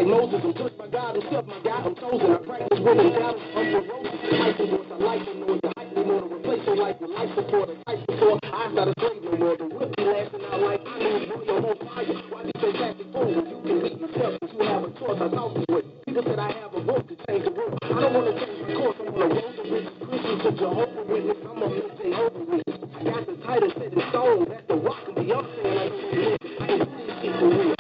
[0.05, 0.41] like Moses.
[0.43, 2.31] I'm touched by God himself, my God, I'm chosen.
[2.31, 4.37] I practice winning battles, I'm ferocious.
[4.37, 7.09] Life is what I like, I know a hype anymore to replace your life with
[7.11, 7.69] life support.
[7.69, 9.57] A life support, I'm not a slave no more.
[9.57, 12.21] The whip be lasting out like I know boy, I'm on fire.
[12.29, 13.49] Why be so plastic forward?
[13.49, 15.19] You can beat yourself if you have a choice.
[15.21, 15.85] I talk to it.
[16.05, 17.77] People said I have a voice to change the world.
[17.81, 18.97] I don't want to change my course.
[19.01, 19.93] I'm on a road to riches.
[20.05, 21.39] Christian to Jehovah Witness.
[21.49, 22.77] I'm a Miss Jehovah Witness.
[22.93, 24.45] I got the title set in stone.
[24.49, 25.33] That's the rock of me.
[25.33, 26.37] I'm I it is.
[26.61, 27.74] I can do this shit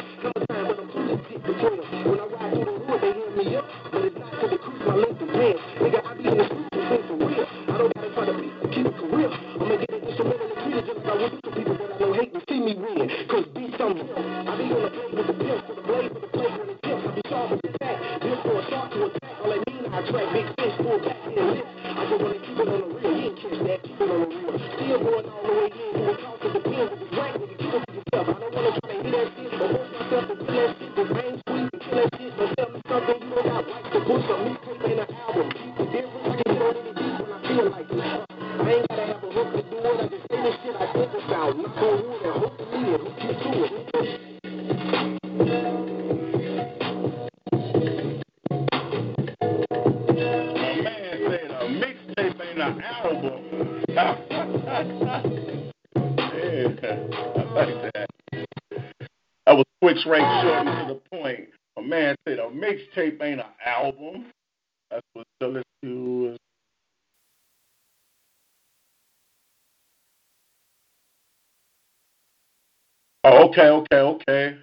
[73.57, 74.57] okay, okay, okay.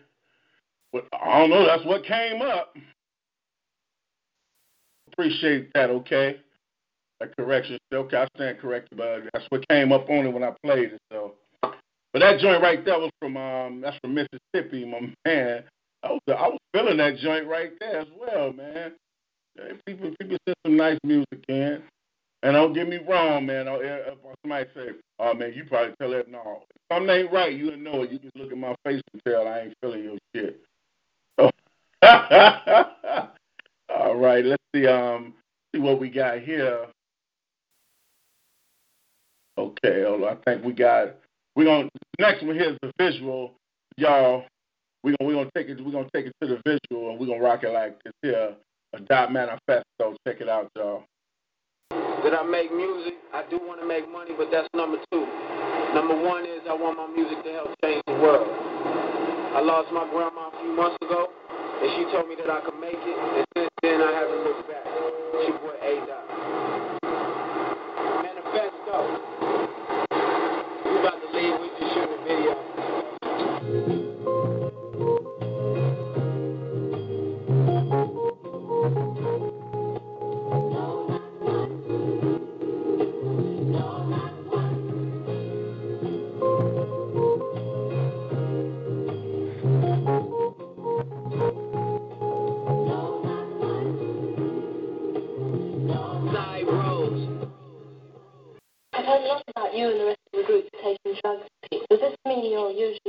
[0.93, 2.77] But I don't know, that's what came up.
[5.13, 6.37] Appreciate that, okay?
[7.21, 7.79] That correction.
[7.93, 11.35] Okay, I stand corrected, but that's what came up only when I played it, so
[12.13, 15.65] but that joint right there was from um that's from Mississippi, my man.
[16.03, 18.93] I was I was feeling that joint right there as well, man.
[19.87, 21.83] People people send some nice music in.
[22.43, 23.69] And don't get me wrong, man.
[23.69, 24.89] Oh, if somebody say,
[25.21, 28.11] "Oh man, you probably tell that no." If something ain't right, you know it.
[28.11, 30.61] You just look at my face and tell I ain't feeling your shit.
[31.39, 31.51] So,
[33.95, 34.89] all right, let's see.
[34.89, 35.35] Um,
[35.73, 36.87] see what we got here.
[39.57, 41.15] Okay, I think we got.
[41.55, 41.89] We're gonna
[42.19, 43.55] next one here is the visual,
[43.97, 44.47] y'all.
[45.05, 45.85] We're gonna we're gonna take it.
[45.85, 48.57] We're gonna take it to the visual, and we're gonna rock it like this here.
[48.95, 50.17] A dot manifesto.
[50.27, 51.05] Check it out, y'all
[52.25, 53.15] that I make music.
[53.35, 55.27] I do want to make money, but that's number two.
[55.95, 58.47] Number one is I want my music to help change the world.
[59.55, 61.29] I lost my grandma a few months ago,
[61.83, 64.69] and she told me that I could make it, and since then I haven't looked
[64.71, 64.87] back.
[65.45, 65.93] She boy A.
[66.07, 66.62] Dot.
[99.13, 101.49] heard a about you and the rest of the group taking drugs.
[101.71, 103.01] Does this mean you're usually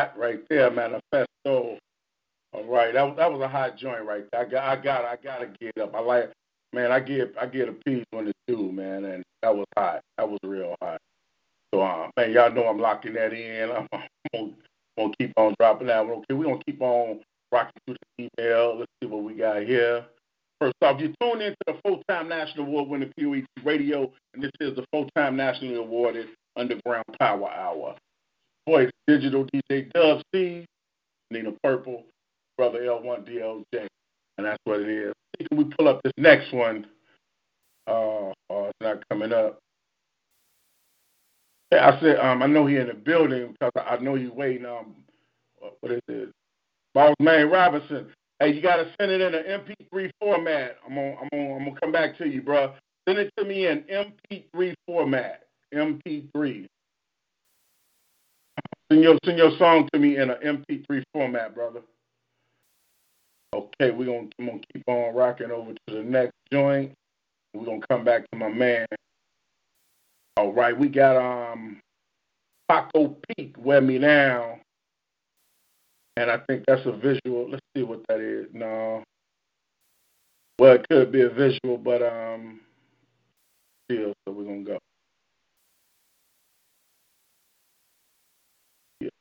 [0.00, 1.78] A dot right there, manifesto.
[2.52, 4.40] All right, that was that was a hot joint right there.
[4.40, 5.94] I got I got I gotta get up.
[5.94, 6.32] I like
[6.72, 10.00] man, I get I get a piece when it's due, man, and that was hot.
[10.18, 11.00] That was real hot.
[11.72, 13.70] So uh, man, y'all know I'm locking that in.
[13.70, 14.52] I'm, I'm gonna,
[14.98, 16.00] gonna keep on dropping that.
[16.00, 17.20] Okay, we're gonna keep on
[17.52, 18.78] rocking through the email.
[18.78, 20.04] Let's see what we got here.
[20.60, 24.84] First off, you tune into the full-time national award-winning POET Radio, and this is the
[24.92, 27.96] full-time nationally awarded Underground Power Hour.
[28.68, 30.66] Voice Digital DJ Dub C,
[31.30, 32.04] Nina Purple,
[32.56, 33.86] Brother L1DLJ,
[34.38, 35.14] and that's what it is.
[35.38, 36.86] Can we pull up this next one?
[37.86, 39.58] Uh, uh it's not coming up.
[41.72, 44.66] Yeah, I said, um, I know he in the building because I know you waiting.
[44.66, 44.96] Um,
[45.80, 46.30] what is it?
[46.94, 48.08] Boss Man Robinson.
[48.40, 50.78] Hey, you gotta send it in an MP3 format.
[50.86, 52.74] I'm gonna, I'm gonna, I'm gonna come back to you, bro.
[53.06, 55.44] Send it to me in MP3 format.
[55.72, 56.66] MP3.
[58.90, 60.38] Send your, send your song to me in an
[60.68, 61.80] MP3 format, brother.
[63.54, 66.92] Okay, we're gonna, I'm gonna keep on rocking over to the next joint.
[67.54, 68.86] We're gonna come back to my man.
[70.36, 71.80] All right, we got um
[72.68, 74.60] Paco Peak, Wear Me Down.
[76.16, 77.48] And I think that's a visual.
[77.50, 78.46] Let's see what that is.
[78.52, 79.02] No.
[80.58, 82.60] Well, it could be a visual, but um
[83.84, 84.78] still, so we're gonna go.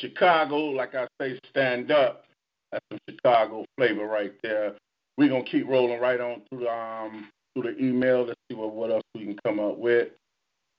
[0.00, 2.24] Chicago, like I say, stand up.
[2.72, 4.74] That's some Chicago flavor right there.
[5.16, 8.26] We're gonna keep rolling right on through the um through the email.
[8.26, 10.08] Let's see what, what else we can come up with.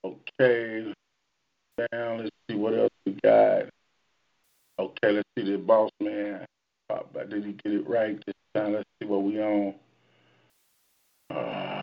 [0.06, 0.94] Okay.
[1.92, 3.64] Down, let's see what else we got.
[4.80, 6.46] Okay, let's see the boss man.
[7.30, 8.74] Did he get it right this time?
[8.74, 9.74] Let's see what we on.
[11.30, 11.82] Uh,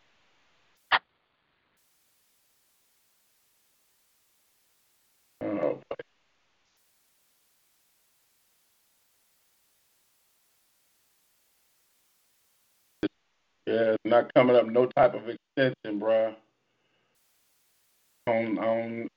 [5.43, 5.81] oh,
[13.66, 14.66] Yeah, not coming up.
[14.66, 16.35] No type of extension, bruh.
[18.27, 19.09] On on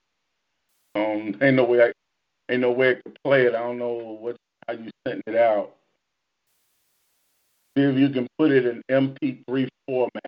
[0.94, 1.38] on.
[1.42, 1.82] Ain't no way.
[1.82, 1.92] I,
[2.52, 3.54] ain't no way I could play it.
[3.54, 5.74] I don't know what how you sent it out.
[7.76, 10.22] See if you can put it in MP3 format.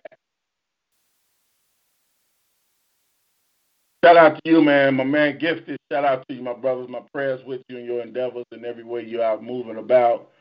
[4.03, 4.95] Shout out to you, man.
[4.95, 5.77] My man Gifted.
[5.91, 6.89] Shout out to you, my brothers.
[6.89, 10.31] My prayers with you in your endeavors and every way you're out moving about.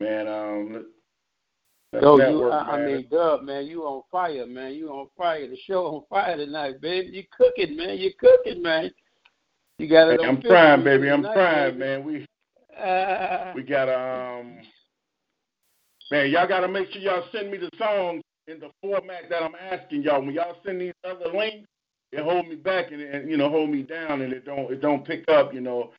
[0.00, 0.86] Man, um,
[1.92, 4.74] Yo, you, I, I mean, Dub, man, you on fire, man.
[4.74, 5.46] You on fire.
[5.48, 7.08] The show on fire tonight, baby.
[7.08, 7.96] You cooking, man.
[7.98, 8.90] You cooking, man.
[9.78, 10.20] You got it.
[10.20, 11.08] Hey, I'm trying, baby.
[11.10, 12.04] I'm trying, man.
[12.04, 12.26] We
[12.76, 14.58] uh, we got um,
[16.10, 16.30] man.
[16.30, 19.54] Y'all got to make sure y'all send me the songs in the format that I'm
[19.54, 20.20] asking y'all.
[20.20, 21.68] When y'all send these other links,
[22.12, 24.80] it hold me back and, and you know hold me down, and it don't it
[24.82, 25.54] don't pick up.
[25.54, 25.92] You know,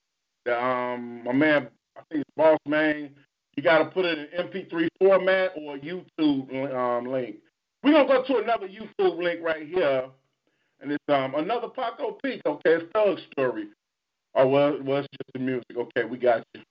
[0.46, 3.12] the um, my man, I think it's Boss Man
[3.58, 7.38] you got to put it in MP3 format or YouTube um, link.
[7.84, 10.06] We're gonna go to another YouTube link right here,
[10.82, 12.42] and it's um another Paco Peak.
[12.46, 13.68] Okay, it's Thug Story.
[14.36, 15.76] Oh well, well it's just the music.
[15.76, 16.62] Okay, we got you.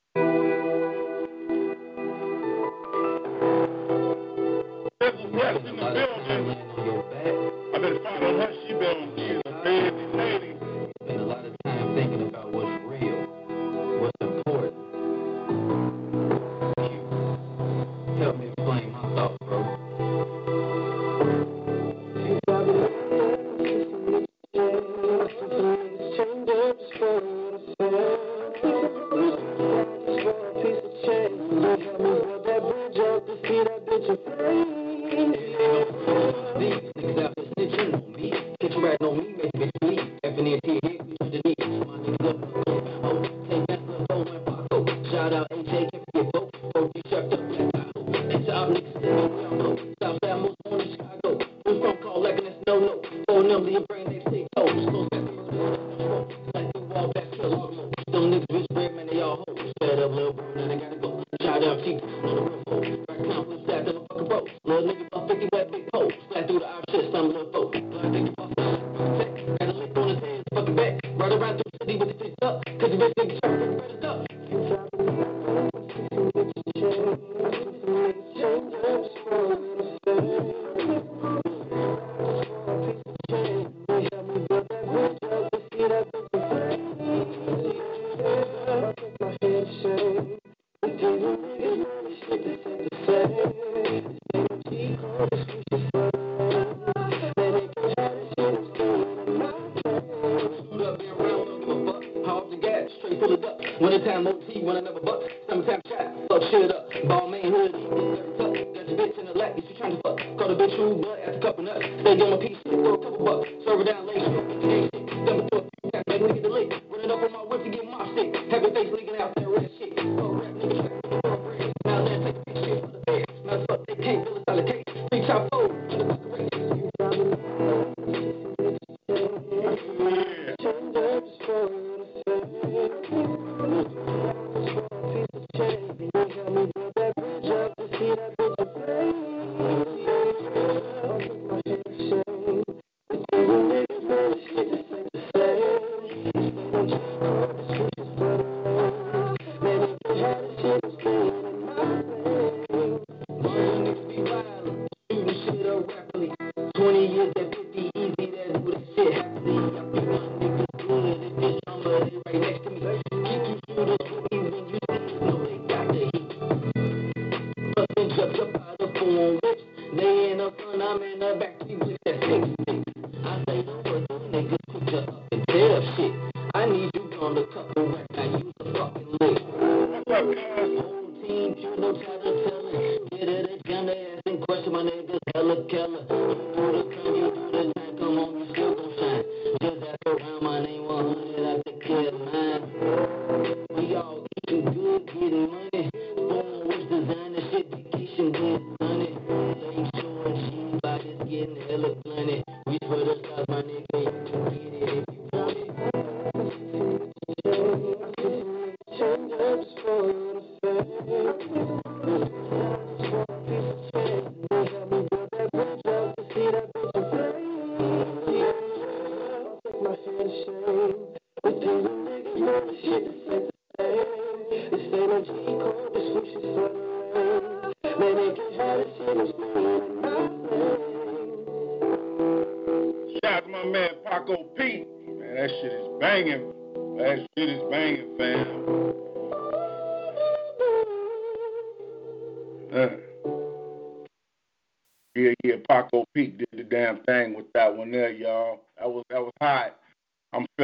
[5.00, 6.56] There's a West in the building.
[7.74, 8.52] I've been following her.
[8.66, 10.56] She been she's a busy lady.
[11.02, 12.45] Spend a lot of time thinking about
[104.07, 105.35] Wintertime OT, I never buck.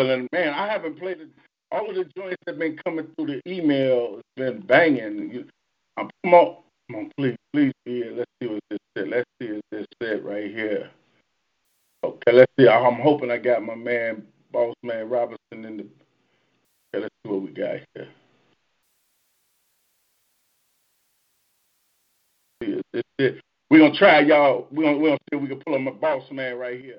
[0.05, 1.29] Man, I haven't played it
[1.73, 5.49] all of the joints that been coming through the email has been banging.
[5.97, 6.57] Um, come on,
[6.91, 8.13] come on, please, please here.
[8.17, 9.09] Let's see what this said.
[9.09, 10.91] Let's see what this said right here.
[12.05, 12.69] Okay, let's see.
[12.69, 15.87] I'm hoping I got my man, boss man Robinson in the.
[16.95, 18.09] Okay, let's see what we got here.
[23.71, 24.67] We're gonna try, y'all.
[24.71, 26.99] We're gonna, we're gonna see if we can pull up my boss man right here.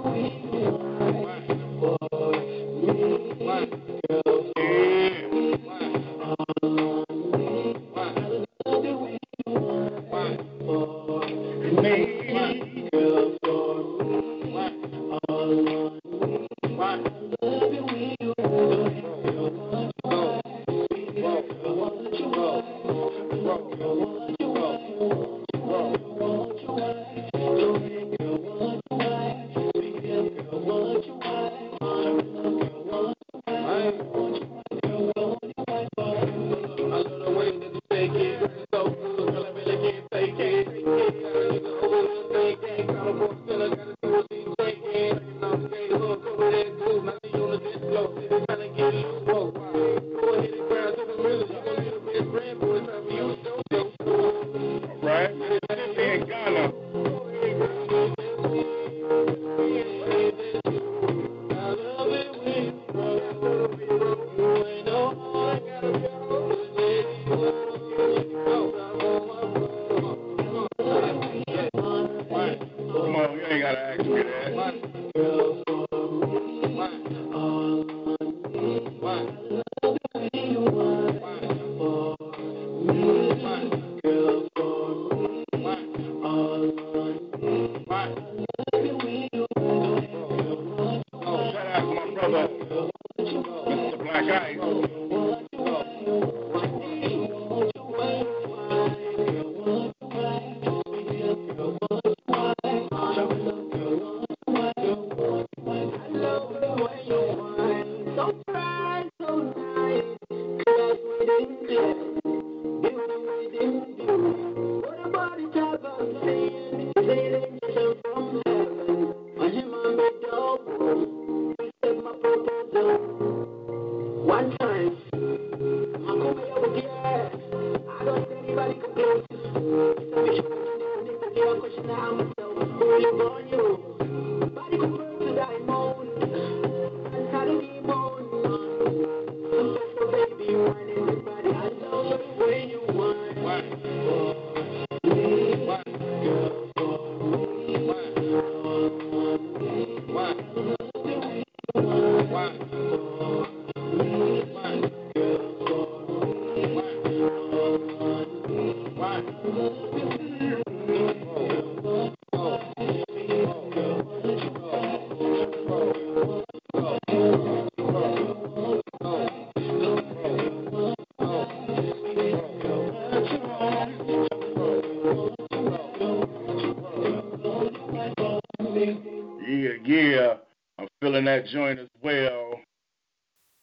[181.41, 182.59] that joint as well.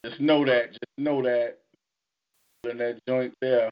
[0.05, 0.71] Just know that.
[0.71, 1.57] Just know that.
[2.63, 3.69] Feeling that joint there.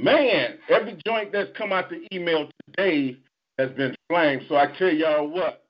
[0.00, 3.16] Man, every joint that's come out the email today
[3.58, 4.42] has been flamed.
[4.48, 5.64] So I tell y'all what.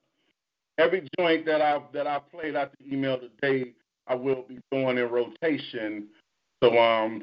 [0.79, 3.73] every joint that I that I played out the email today,
[4.07, 6.09] I will be throwing in rotation.
[6.63, 7.23] So um,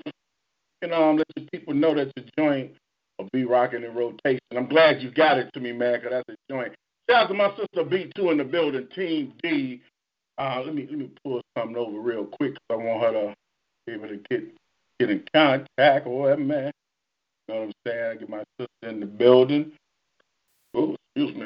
[0.81, 2.71] you know, um, let the people know that the joint
[3.17, 4.39] will be rocking in rotation.
[4.55, 6.73] I'm glad you got it to me, man, because that's a joint.
[7.09, 9.81] Shout out to my sister B2 in the building, Team D.
[10.37, 12.53] Uh, let me let me pull something over real quick.
[12.69, 13.35] I want her to
[13.87, 14.43] be able to get
[14.99, 16.71] get in contact or whatever, man.
[17.47, 18.11] You know what I'm saying?
[18.11, 19.71] I get my sister in the building.
[20.75, 21.45] Oh, excuse me.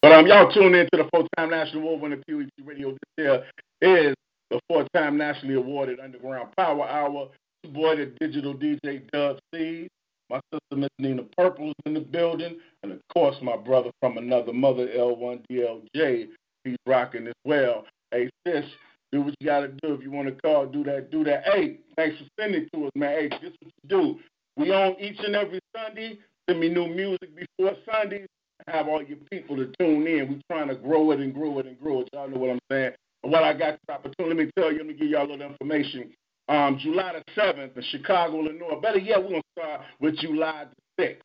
[0.00, 2.92] But um, y'all tune in to the four-time national award winner QET Radio.
[3.18, 3.42] This
[3.80, 4.14] here is
[4.50, 7.28] the four-time nationally awarded Underground Power Hour.
[7.74, 9.88] Boy, the digital DJ Dub C.
[10.30, 12.58] My sister, Miss Nina Purple, is in the building.
[12.82, 16.28] And, of course, my brother from another mother, L1DLJ.
[16.64, 17.84] He's rocking as well.
[18.10, 18.64] Hey, sis,
[19.12, 19.94] do what you got to do.
[19.94, 21.44] If you want to call, do that, do that.
[21.44, 23.10] Hey, thanks for sending to us, man.
[23.10, 24.18] Hey, this what you do.
[24.56, 26.18] We on each and every Sunday.
[26.48, 28.26] Send me new music before Sunday
[28.68, 30.28] have all your people to tune in.
[30.28, 32.08] We're trying to grow it and grow it and grow it.
[32.12, 32.92] Y'all know what I'm saying.
[33.22, 35.30] But what I got the opportunity, let me tell you, let me give y'all a
[35.30, 36.10] little information.
[36.48, 38.80] Um, July the 7th in Chicago, Illinois.
[38.80, 40.66] Better yet, we're going to start with July
[40.96, 41.16] the 6th.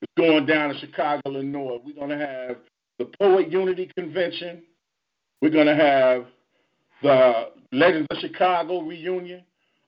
[0.00, 1.80] It's going down in Chicago, Illinois.
[1.84, 2.56] We're going to have
[2.98, 4.62] the Poet Unity Convention.
[5.40, 6.26] We're going to have
[7.02, 9.44] the Legends of Chicago reunion.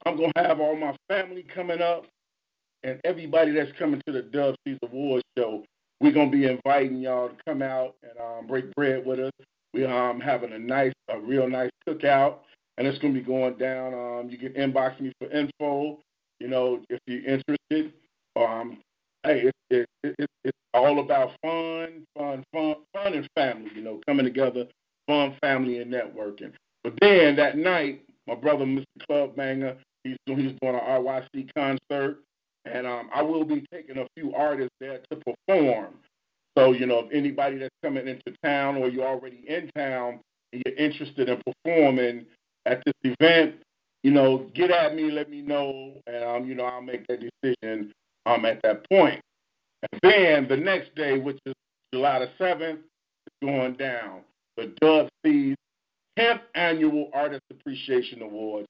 [0.07, 2.07] I'm going to have all my family coming up
[2.83, 5.65] and everybody that's coming to the Dub Ceez Awards show.
[6.01, 9.33] We're gonna be inviting y'all to come out and um, break bread with us.
[9.75, 12.37] We're um having a nice, a real nice cookout,
[12.81, 13.93] and it's gonna be going down.
[13.93, 16.01] Um, you can inbox me for info.
[16.41, 17.93] You know, if you're interested.
[18.37, 18.79] Um,
[19.23, 23.71] hey, it's it, it, it's all about fun, fun, fun, fun, and family.
[23.75, 24.67] You know, coming together,
[25.07, 26.53] fun, family, and networking.
[26.83, 28.87] But then that night, my brother, Mr.
[29.07, 32.21] Club Banger, he's doing he's doing an RYC concert
[32.65, 35.95] and um, I will be taking a few artists there to perform.
[36.57, 40.21] So, you know, if anybody that's coming into town or you're already in town
[40.53, 42.27] and you're interested in performing
[42.67, 43.57] at this event,
[44.03, 47.21] you know, get at me, let me know, and um, you know, I'll make that
[47.21, 47.93] decision
[48.27, 49.21] um at that point.
[49.93, 51.55] And then the next day, which is
[51.93, 54.21] July the seventh, is going down.
[54.57, 55.55] The Dub Ceez
[56.19, 58.67] 10th Annual Artist Appreciation Awards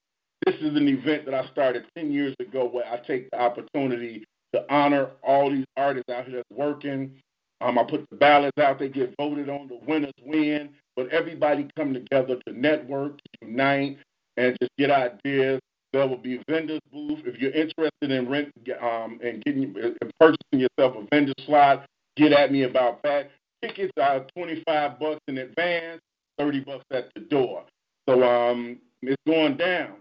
[0.46, 4.24] this is an event that I started 10 years ago where I take the opportunity
[4.54, 7.20] to honor all these artists out here that's working.
[7.60, 11.68] Um, I put the ballots out, they get voted on, the winners win, but everybody
[11.76, 13.98] come together to network, to unite,
[14.36, 15.60] and just get ideas.
[15.92, 17.20] There will be vendors booth.
[17.26, 21.84] If you're interested in rent um, and getting and purchasing yourself a vendor slot,
[22.16, 23.30] get at me about that.
[23.62, 26.00] Tickets are 25 bucks in advance,
[26.38, 27.64] 30 bucks at the door.
[28.08, 29.94] So um, it's going down.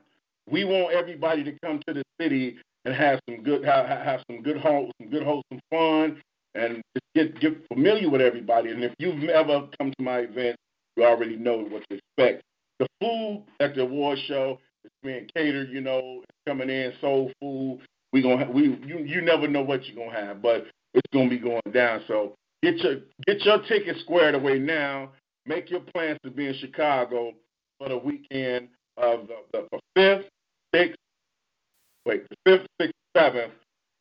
[0.50, 4.42] We want everybody to come to the city and have some good have, have some
[4.42, 6.22] good home some good wholesome fun
[6.56, 6.82] and
[7.16, 8.72] get get familiar with everybody.
[8.72, 10.56] And if you've ever come to my event,
[10.96, 12.44] you already know what to expect.
[12.80, 15.70] The food at the award show is being catered.
[15.70, 17.82] You know, coming in soul food.
[18.12, 21.30] We gonna have, we you you never know what you're gonna have, but it's gonna
[21.30, 22.02] be going down.
[22.08, 22.96] So get your
[23.28, 25.12] get your ticket squared away now.
[25.46, 27.34] Make your plans to be in Chicago
[27.78, 30.30] for the weekend of the, the, the fifth,
[30.76, 31.00] sixth,
[32.06, 33.54] wait, the fifth, sixth, seventh,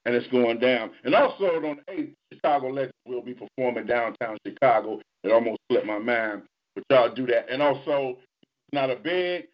[0.09, 0.90] and it's going down.
[1.05, 5.02] And also on the eighth, Chicago Legends will be performing downtown Chicago.
[5.22, 6.44] It almost slipped my mind,
[6.74, 7.51] but y'all do that.
[7.51, 8.16] And also,
[8.72, 9.48] not a big,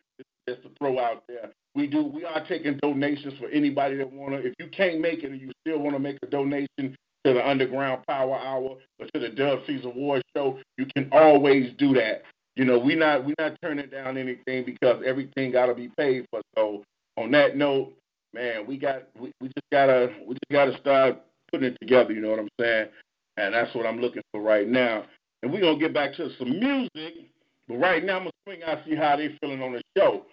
[0.49, 1.51] just to throw out there.
[1.75, 2.05] We do.
[2.05, 4.37] We are taking donations for anybody that wanna.
[4.37, 6.95] If you can't make it and you still want to make a donation to
[7.25, 11.95] the Underground Power Hour or to the Dub Ceez Award Show, you can always do
[11.95, 12.23] that.
[12.55, 16.27] You know, we not we not turning down anything because everything got to be paid
[16.31, 16.43] for.
[16.57, 16.85] So
[17.17, 17.93] on that note,
[18.35, 22.13] man, we got we, we just gotta we just gotta start putting it together.
[22.13, 22.89] You know what I'm saying?
[23.37, 25.05] And that's what I'm looking for right now.
[25.43, 27.31] And we're gonna get back to some music,
[27.69, 30.27] but right now I'm gonna swing out see how they feeling on the show.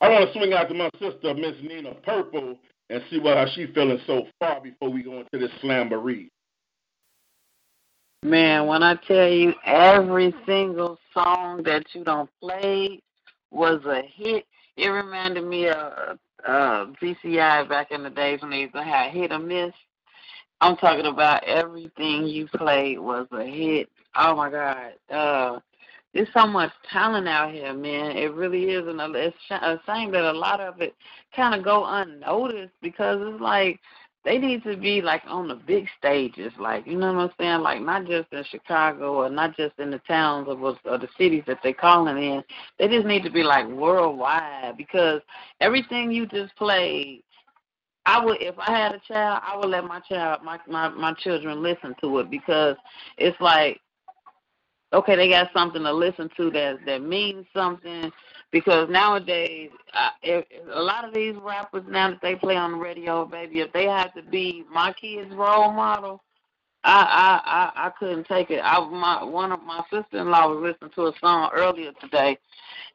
[0.00, 2.58] I want to swing out to my sister, Miss Nina Purple,
[2.90, 6.28] and see what how she feeling so far before we go into this slamboree.
[8.24, 13.00] Man, when I tell you every single song that you don't play
[13.50, 14.44] was a hit,
[14.76, 19.12] it reminded me of uh, VCI back in the days when they used to have
[19.12, 19.72] hit or miss.
[20.60, 23.88] I'm talking about everything you played was a hit.
[24.14, 24.92] Oh my God.
[25.10, 25.60] Uh,
[26.14, 28.16] there's so much talent out here, man.
[28.16, 30.94] It really is, and it's a shame that a lot of it
[31.34, 33.80] kind of go unnoticed because it's like
[34.24, 37.60] they need to be like on the big stages, like you know what I'm saying,
[37.60, 41.42] like not just in Chicago or not just in the towns of or the cities
[41.46, 42.42] that they're calling in.
[42.78, 45.22] They just need to be like worldwide because
[45.60, 47.24] everything you just played,
[48.06, 51.14] I would if I had a child, I would let my child, my my my
[51.14, 52.76] children listen to it because
[53.18, 53.80] it's like
[54.92, 58.12] okay, they got something to listen to that that means something.
[58.52, 62.78] Because nowadays, uh, if, a lot of these rappers now that they play on the
[62.78, 66.22] radio, baby, if they have to be my kids' role model,
[66.84, 68.60] I I I, I couldn't take it.
[68.62, 72.38] I my one of my sister in law was listening to a song earlier today,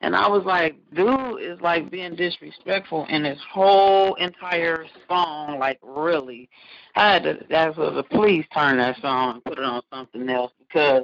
[0.01, 5.57] and I was like, dude is like being disrespectful in his whole entire song.
[5.57, 6.49] Like really,
[6.95, 10.29] I had to ask her to please turn that song and put it on something
[10.29, 11.03] else because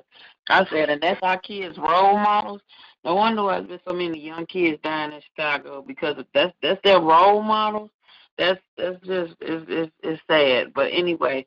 [0.50, 2.62] I said, and that's our kids' role models.
[3.06, 7.00] No wonder why there's so many young kids dying in Chicago because that's that's their
[7.00, 7.90] role models.
[8.38, 10.74] That's that's just is is is sad.
[10.74, 11.46] But anyway,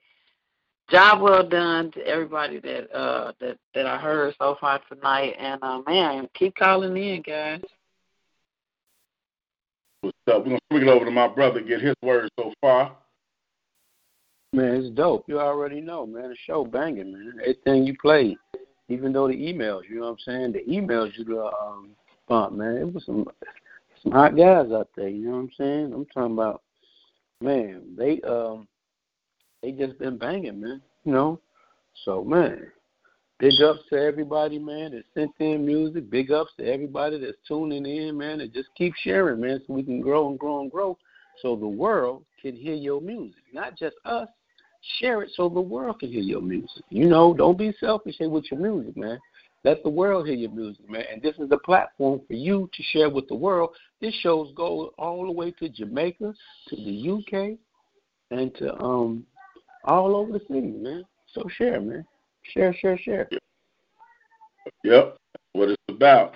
[0.91, 5.35] job well done to everybody that uh that that I heard so far tonight.
[5.39, 7.63] And uh man, keep calling in, guys.
[10.03, 10.45] What's up?
[10.45, 12.97] We're gonna swing it over to my brother, get his word so far.
[14.53, 15.25] Man, it's dope.
[15.27, 16.31] You already know, man.
[16.31, 17.35] The show banging, man.
[17.41, 18.37] Everything you play,
[18.89, 20.53] even though the emails, you know what I'm saying?
[20.53, 21.91] The emails you the um
[22.29, 22.77] bump, man.
[22.77, 23.27] It was some
[24.03, 25.93] some hot guys out there, you know what I'm saying?
[25.93, 26.63] I'm talking about
[27.41, 28.67] man, they um
[29.63, 30.83] they just been banging, man.
[31.05, 31.41] You know?
[32.05, 32.71] So man,
[33.39, 36.11] big ups to everybody, man, that sent in music.
[36.11, 39.83] Big ups to everybody that's tuning in, man, and just keep sharing, man, so we
[39.83, 40.97] can grow and grow and grow
[41.43, 43.43] so the world can hear your music.
[43.53, 44.29] Not just us.
[44.99, 46.85] Share it so the world can hear your music.
[46.91, 49.19] You know, don't be selfish with your music, man.
[49.65, 51.05] Let the world hear your music, man.
[51.13, 53.71] And this is the platform for you to share with the world.
[54.01, 56.33] This shows go all the way to Jamaica,
[56.69, 57.59] to the UK,
[58.31, 59.27] and to um
[59.85, 61.05] all over the city, man.
[61.33, 62.07] So share, man.
[62.55, 63.29] Share, share, share.
[64.85, 66.35] Yep, that's what it's about.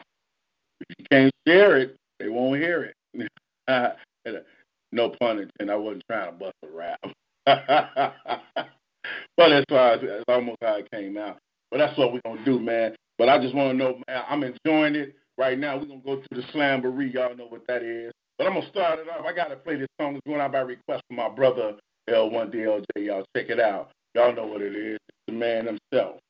[0.81, 3.31] If you can't share it, they won't hear it.
[4.93, 5.72] no pun intended.
[5.72, 7.01] I wasn't trying to bust a rap.
[7.46, 8.14] but
[9.36, 11.38] that's why it's almost how it came out.
[11.70, 12.94] But that's what we're gonna do, man.
[13.18, 15.76] But I just want to know, man, I'm enjoying it right now.
[15.78, 17.12] We're gonna go to the slamboree.
[17.12, 18.12] Y'all know what that is.
[18.38, 19.24] But I'm gonna start it off.
[19.26, 20.16] I gotta play this song.
[20.16, 21.74] It's going out by request from my brother
[22.08, 22.84] L1DLJ.
[22.96, 23.90] Y'all check it out.
[24.14, 24.98] Y'all know what it is.
[25.08, 26.20] It's the man himself.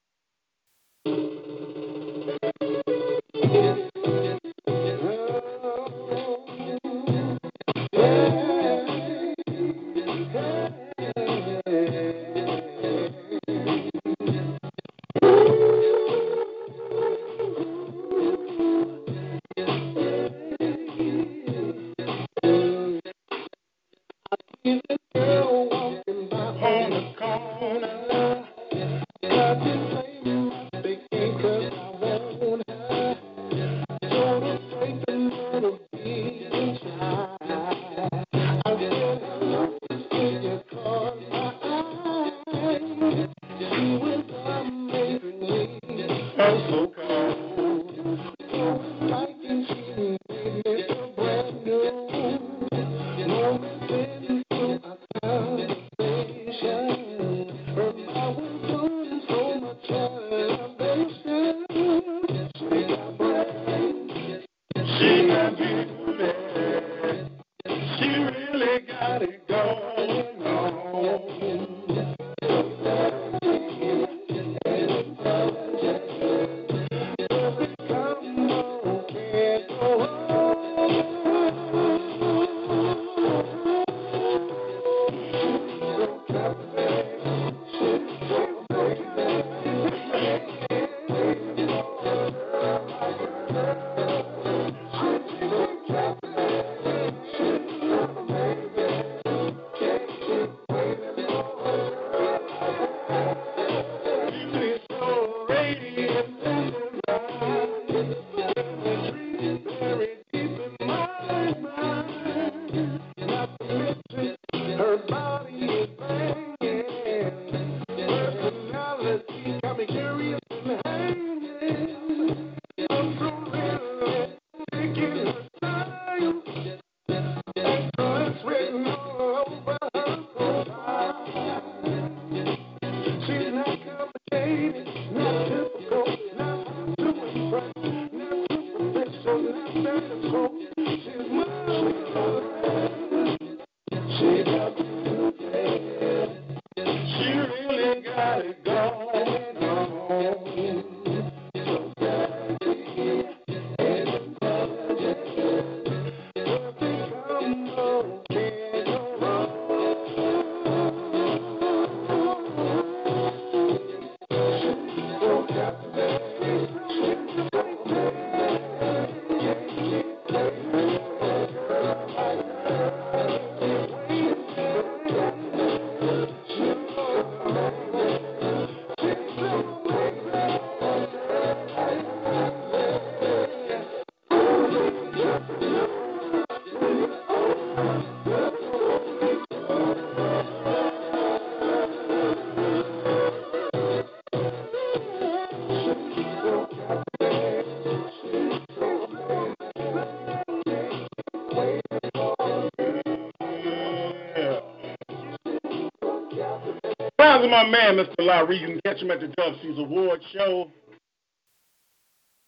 [207.20, 208.14] Sounds of my man, Mr.
[208.20, 208.56] Lowry.
[208.56, 210.70] You can catch him at the Dub Ceez Award Show.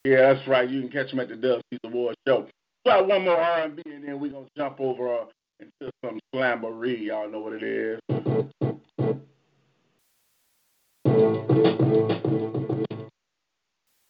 [0.05, 0.67] Yeah, that's right.
[0.69, 2.49] You can catch him at the Dub Ceez Award Show.
[2.87, 5.25] Got one more R&B, and then we're going to jump over uh,
[5.61, 7.05] into some slamboree.
[7.05, 8.01] Y'all know what it is.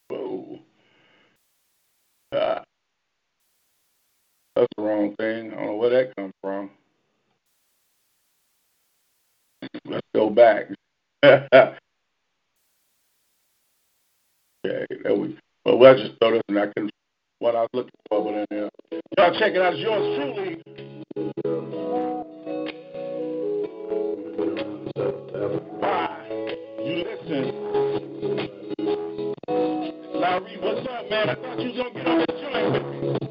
[0.07, 0.59] Whoa.
[2.33, 2.63] Ah.
[4.55, 5.51] That's the wrong thing.
[5.51, 6.69] I don't know where that comes from.
[9.85, 10.65] Let's go back.
[11.23, 11.75] okay,
[14.63, 16.57] there we well we'll just throw this in.
[16.57, 16.89] I can
[17.39, 18.69] what I was looking for but in there.
[19.17, 20.61] Y'all check it out, it's yours truly.
[25.79, 26.19] Why?
[26.79, 27.43] You listen.
[30.15, 31.29] Larry, what's up, man?
[31.29, 33.22] I thought you was gonna get on this joint with me.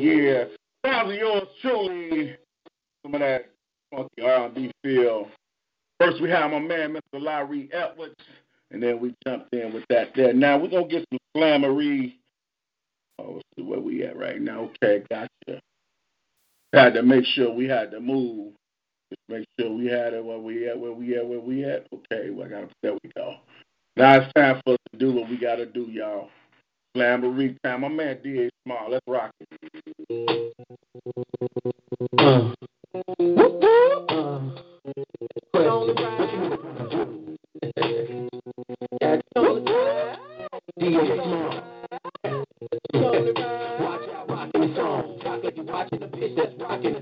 [0.00, 0.44] Yeah,
[0.84, 2.36] of yours truly.
[3.02, 3.46] Some of that
[3.90, 5.28] funky R&B feel.
[6.00, 7.20] First, we have my man, Mr.
[7.20, 8.14] Larry Edwards,
[8.70, 10.34] and then we jumped in with that there.
[10.34, 12.18] Now, we're going to get some slammery.
[13.18, 14.70] Oh, let's see where we at right now.
[14.82, 15.60] Okay, gotcha.
[16.74, 18.52] Had to make sure we had to move.
[19.10, 21.86] Just make sure we had it where we at, where we at, where we at.
[21.92, 23.36] Okay, well, I got there we go.
[23.96, 26.28] Now it's time for us to do what we got to do, y'all.
[26.96, 27.82] Lamborghini Time.
[27.82, 28.50] My man D.A.
[28.64, 28.90] Small.
[28.90, 30.54] Let's rock it.
[32.18, 32.52] Uh.
[40.78, 40.86] The
[41.22, 41.62] Small.
[43.80, 45.20] Watch out, rockin' the song.
[45.24, 46.95] Rock like you're watching the bitch that's rockin'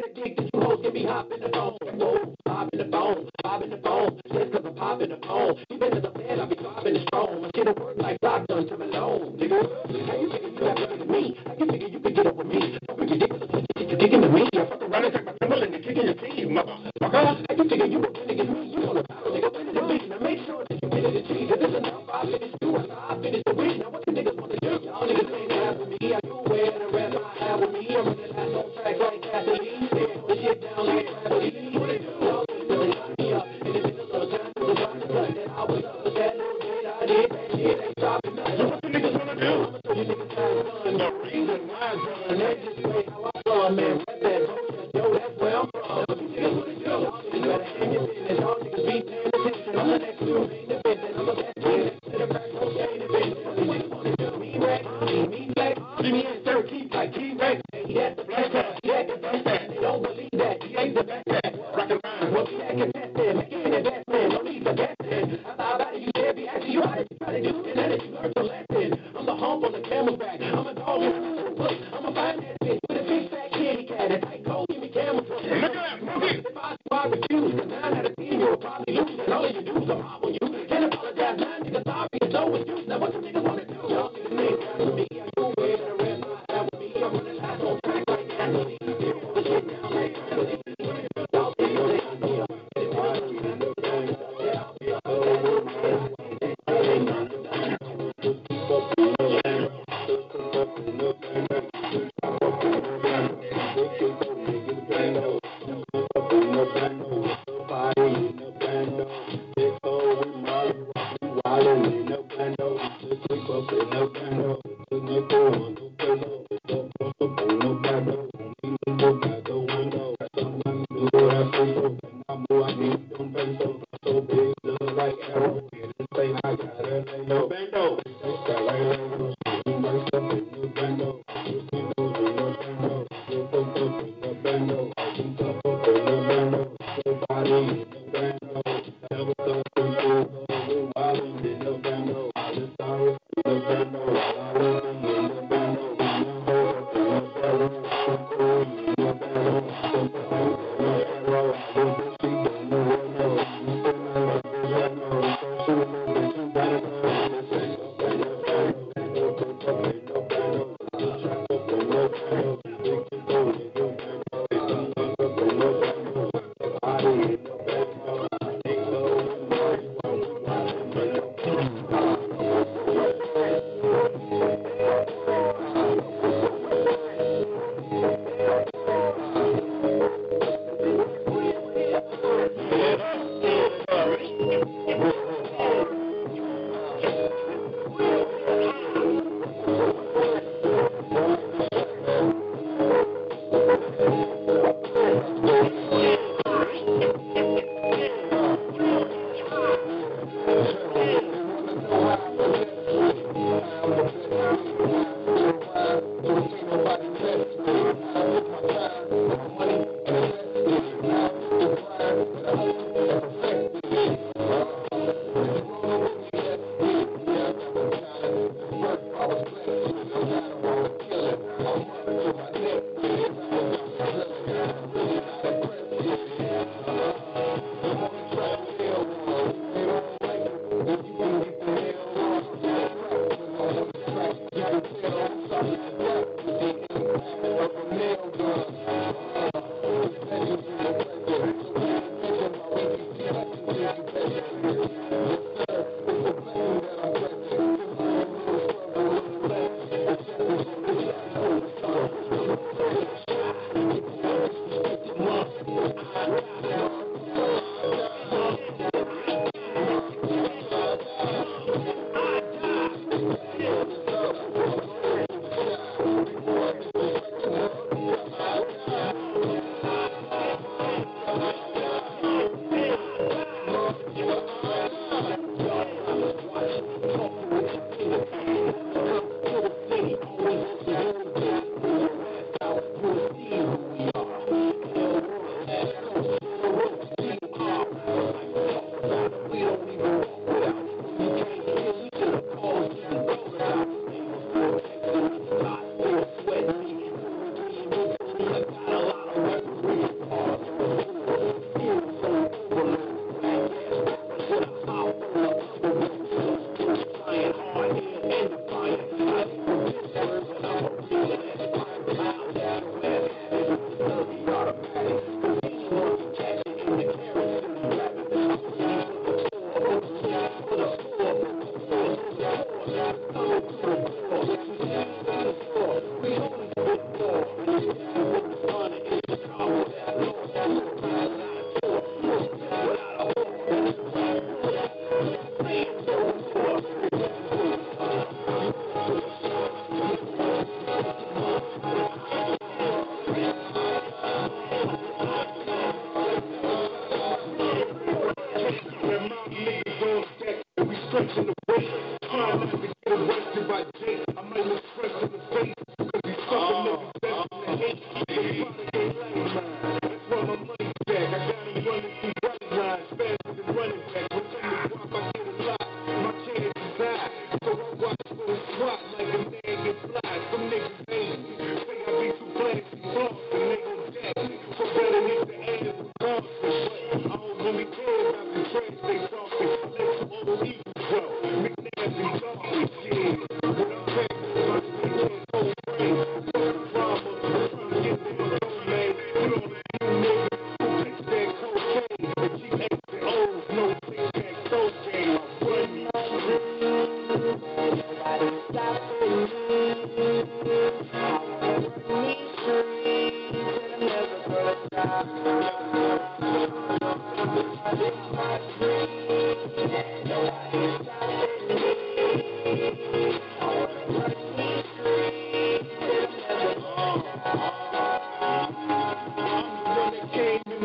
[0.00, 1.76] got a get that You hoes get me hop the dome.
[1.80, 4.20] Whoa, pop the bone, pop the bone.
[4.32, 5.64] Just cause I'm popping the bone.
[5.70, 7.42] You better than man, I be popping the strong.
[7.42, 8.17] My shit'll work like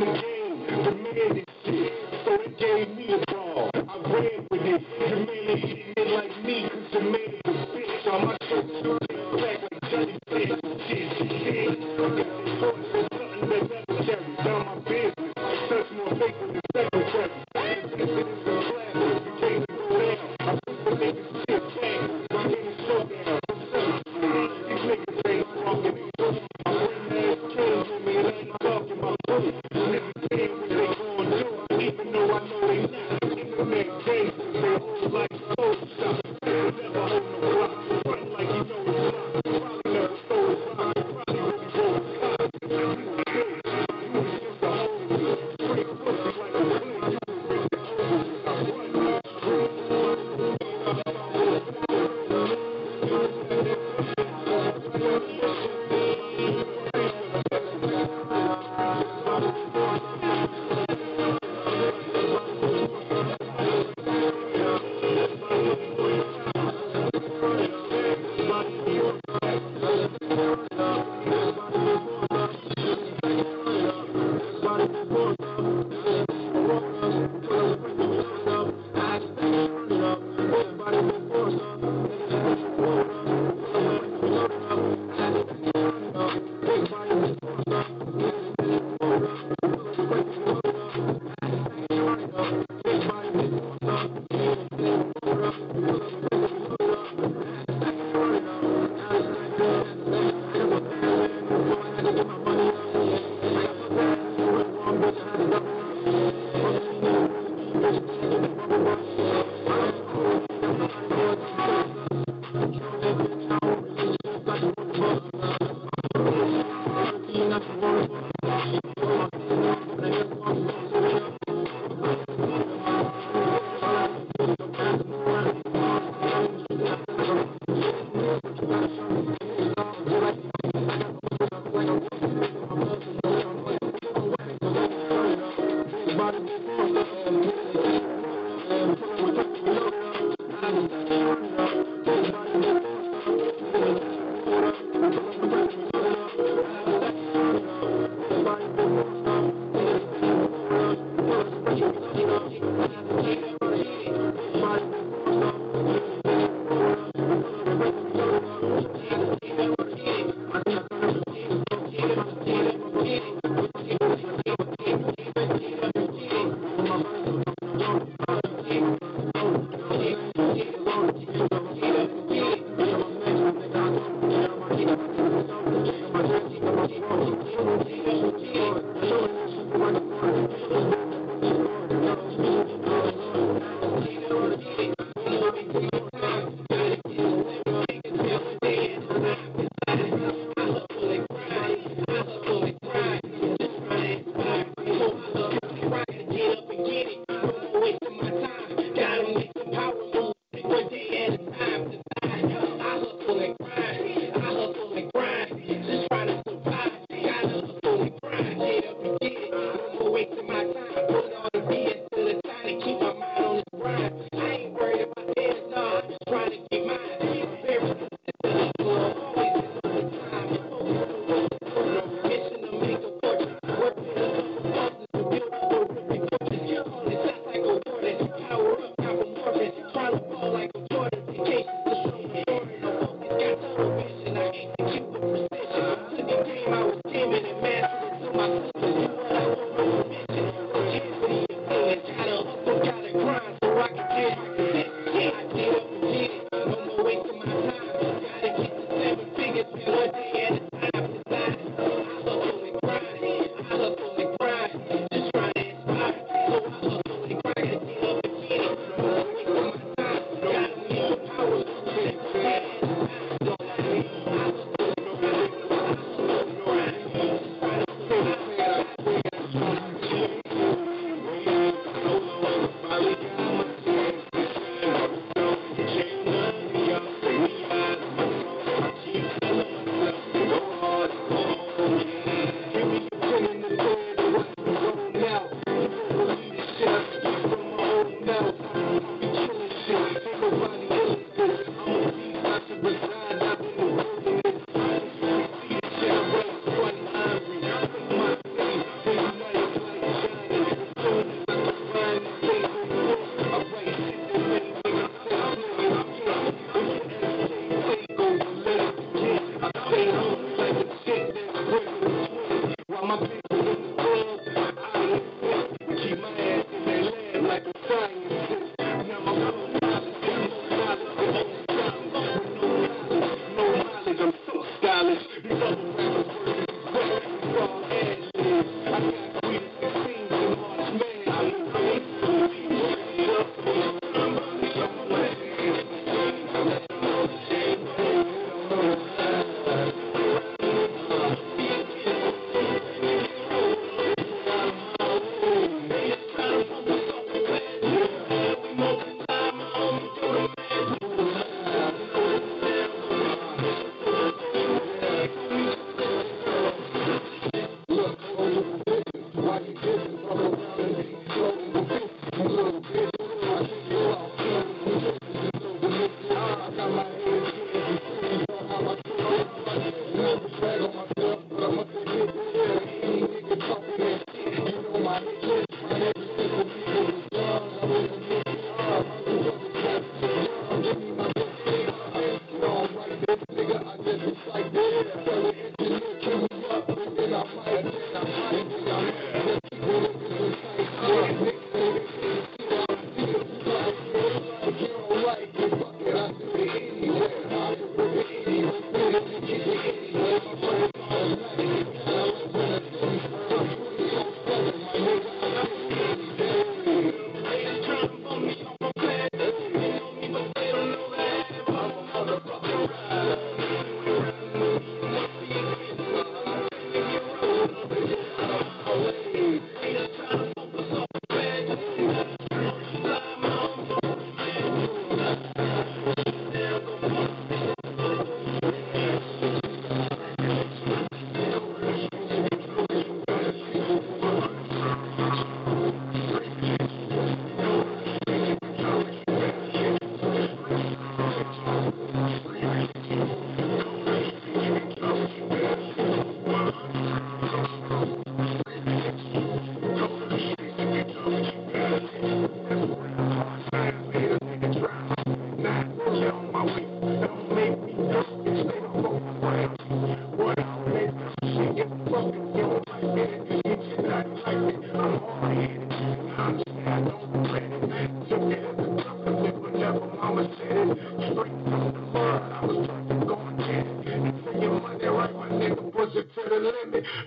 [0.06, 0.33] came in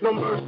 [0.03, 0.46] Thank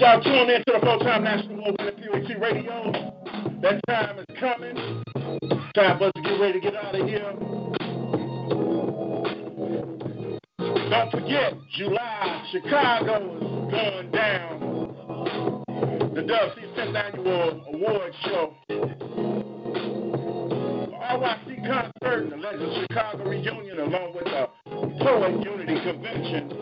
[0.00, 3.12] like y'all tune in to the full time National Movement at POET Radio.
[3.62, 4.76] That time is coming.
[5.74, 7.32] Time for us to get ready to get out of here.
[10.90, 14.60] Don't forget, July, Chicago is going down.
[16.14, 18.54] The WC 10th Annual Award Show.
[21.06, 24.48] RYC concert, the Legends Chicago reunion, along with the
[25.00, 26.55] Poet Unity Convention.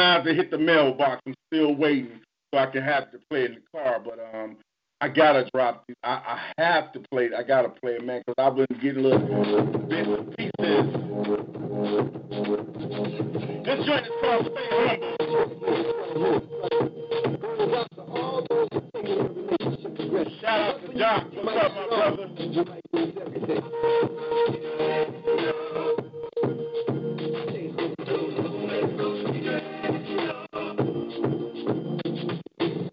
[0.00, 1.20] Waiting to hit the mailbox.
[1.26, 2.20] I'm still waiting
[2.52, 4.00] so I can have to play in the car.
[4.02, 4.56] But um,
[5.00, 5.84] I gotta drop.
[6.02, 7.30] I I have to play.
[7.36, 9.18] I gotta play it, man, because I've been getting little
[9.88, 10.52] bits and pieces.
[13.64, 15.18] This joint is called Stay Humble.
[20.40, 21.26] Shout out to Doc.
[21.42, 22.24] What's up, my brother?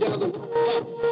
[0.00, 1.07] Thank you.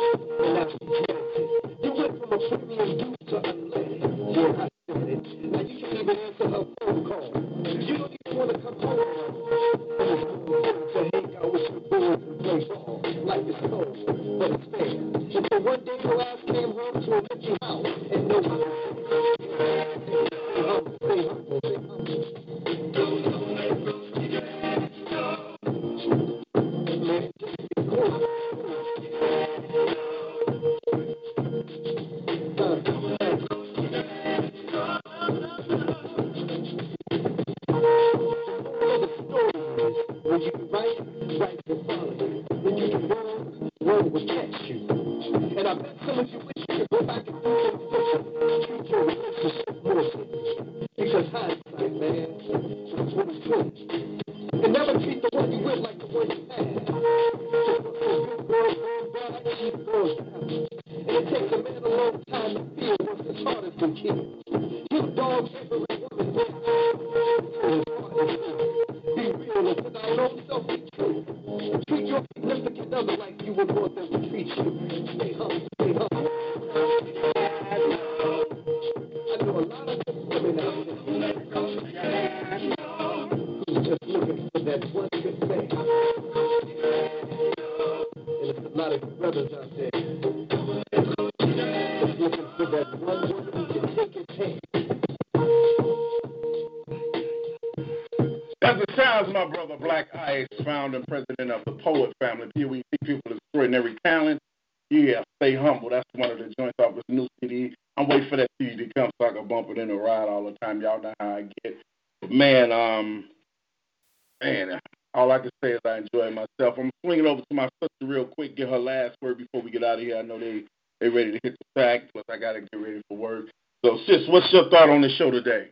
[124.36, 125.68] What's your thought on the show today?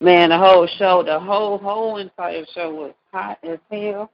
[0.00, 4.10] Man, the whole show, the whole whole entire show was hot as hell.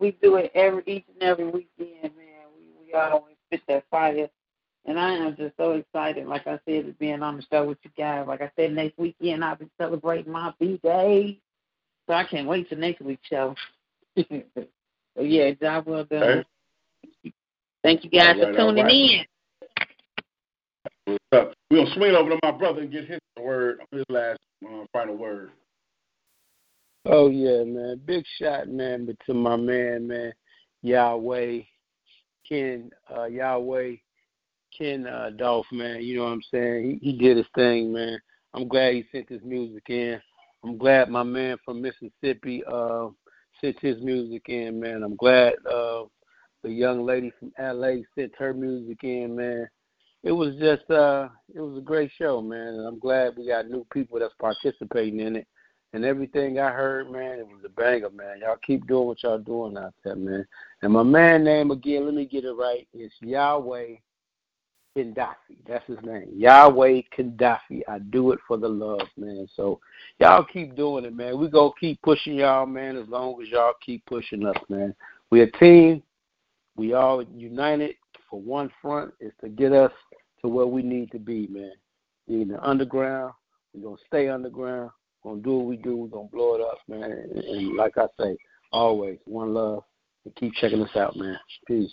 [0.00, 2.48] We do it every each and every weekend, man.
[2.56, 4.28] We we always spit that fire.
[4.86, 7.78] And I am just so excited, like I said, to being on the show with
[7.82, 8.26] you guys.
[8.26, 11.38] Like I said, next weekend I'll be celebrating my B day.
[12.08, 13.54] So I can't wait till next week's show.
[14.16, 16.44] so yeah, job well done.
[17.24, 17.34] Okay.
[17.82, 18.92] Thank you guys right, for tuning right.
[18.92, 19.24] in.
[21.32, 25.16] We're gonna swing over to my brother and get his word, his last uh, final
[25.16, 25.50] word.
[27.06, 28.00] Oh yeah, man.
[28.04, 30.32] Big shot, man, but to my man, man,
[30.82, 31.60] Yahweh,
[32.48, 33.96] Ken, uh, Yahweh,
[34.76, 36.02] Ken uh, Dolph, man.
[36.02, 37.00] You know what I'm saying?
[37.00, 38.18] He, he did his thing, man.
[38.52, 40.20] I'm glad he sent his music in.
[40.64, 43.08] I'm glad my man from Mississippi uh,
[43.60, 45.02] sent his music in, man.
[45.02, 46.02] I'm glad uh,
[46.62, 49.68] the young lady from LA sent her music in, man.
[50.22, 53.68] It was just uh it was a great show, man, and I'm glad we got
[53.68, 55.46] new people that's participating in it.
[55.92, 58.40] And everything I heard, man, it was a banger, man.
[58.40, 60.46] Y'all keep doing what y'all doing out there, man.
[60.82, 62.86] And my man name again, let me get it right.
[62.92, 63.96] It's Yahweh
[64.96, 65.56] Kendafi.
[65.66, 66.28] That's his name.
[66.36, 67.82] Yahweh Kendafi.
[67.88, 69.48] I do it for the love, man.
[69.56, 69.80] So
[70.20, 71.38] y'all keep doing it, man.
[71.38, 74.94] We go keep pushing y'all, man, as long as y'all keep pushing us, man.
[75.30, 76.02] We're a team.
[76.76, 77.96] We all united
[78.28, 79.92] for one front is to get us
[80.42, 81.72] to where we need to be, man.
[82.28, 83.32] In the underground.
[83.74, 84.90] We're gonna stay underground.
[85.22, 85.96] We're gonna do what we do.
[85.96, 87.10] We're gonna blow it up, man.
[87.10, 88.36] And, and like I say,
[88.72, 89.84] always one love.
[90.24, 91.38] And keep checking us out, man.
[91.66, 91.92] Peace.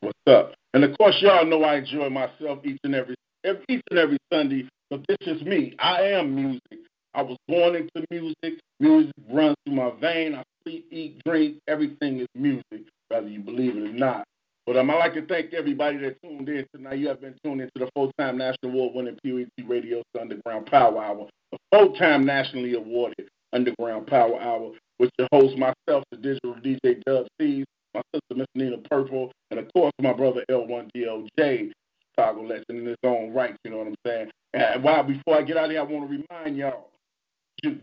[0.00, 0.54] What's up?
[0.74, 4.18] And of course, y'all know I enjoy myself each and every, every each and every
[4.32, 4.68] Sunday.
[4.90, 5.74] But this is me.
[5.78, 6.78] I am music.
[7.14, 8.60] I was born into music.
[8.80, 10.34] Music runs through my vein.
[10.34, 11.58] I sleep, eat, drink.
[11.66, 14.26] Everything is music, whether you believe it or not.
[14.68, 16.98] But um, I'd like to thank everybody that tuned in tonight.
[16.98, 21.58] You have been tuned into the full-time national award-winning POET Radio Underground Power Hour, the
[21.72, 27.64] full-time nationally awarded Underground Power Hour, with your host, myself, the digital DJ Dub Ceez,
[27.94, 31.72] my sister, Miss Nina Purple, and of course, my brother L1DLJ,
[32.14, 34.30] Chicago legend in his own right, you know what I'm saying?
[34.52, 36.90] And while before I get out of here, I want to remind y'all,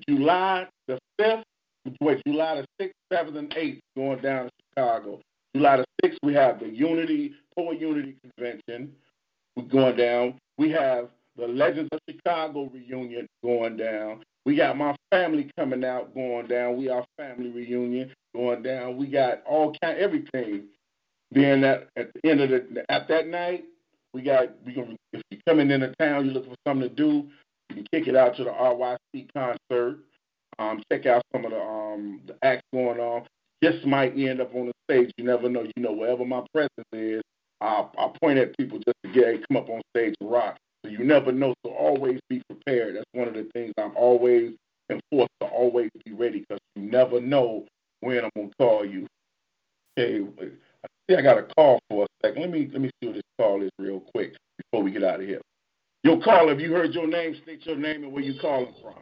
[0.08, 1.42] July the 5th,
[2.00, 5.20] wait, July the 6th, 7th, and 8th, going down to Chicago.
[5.56, 8.92] July the 6th, we have the Unity, Poet Unity Convention
[9.56, 10.38] We're going down.
[10.58, 11.08] We have
[11.38, 14.22] the Legends of Chicago reunion going down.
[14.46, 16.76] We got my family coming out going down.
[16.76, 18.98] We our family reunion going down.
[18.98, 20.66] We got all kind everything.
[21.32, 23.64] Being that at the end of the at that night,
[24.14, 24.74] we got we
[25.14, 27.30] if you're coming into town, you're looking for something to do,
[27.70, 30.00] you can kick it out to the RYC concert.
[30.60, 33.26] Um, check out some of the um the acts going on
[33.64, 35.12] just might end up on the stage.
[35.18, 35.64] You never know.
[35.64, 37.22] You know, wherever my presence is,
[37.62, 40.58] I'll, I'll point at people just to get come up on stage and rock.
[40.84, 41.54] So you never know.
[41.66, 42.96] So always be prepared.
[42.96, 44.56] That's one of the things I'm always
[44.90, 47.66] enforced to always be ready because you never know
[48.02, 49.08] when I'm gonna call you.
[49.98, 50.26] Okay,
[50.84, 52.42] I see I got a call for a second.
[52.42, 55.22] Let me let me see what this call is real quick before we get out
[55.22, 55.42] of here.
[56.04, 58.94] Your call, have you heard your name, state your name and where you calling from.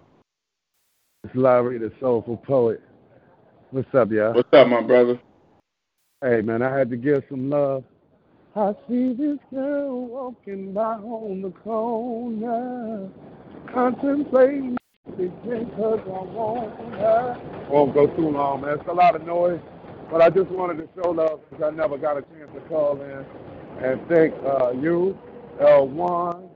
[1.25, 2.81] It's Larry, the soulful poet.
[3.73, 4.33] What's up, y'all?
[4.33, 5.19] What's up, my brother?
[6.21, 7.83] Hey, man, I had to give some love.
[8.55, 13.09] I see this girl walking by on the corner,
[13.73, 14.77] contemplating
[15.17, 17.65] because I want her.
[17.67, 18.77] Won't go too long, man.
[18.77, 19.59] It's a lot of noise,
[20.11, 23.01] but I just wanted to show love because I never got a chance to call
[23.01, 23.25] in
[23.83, 25.17] and thank uh, you,
[25.59, 26.47] L1,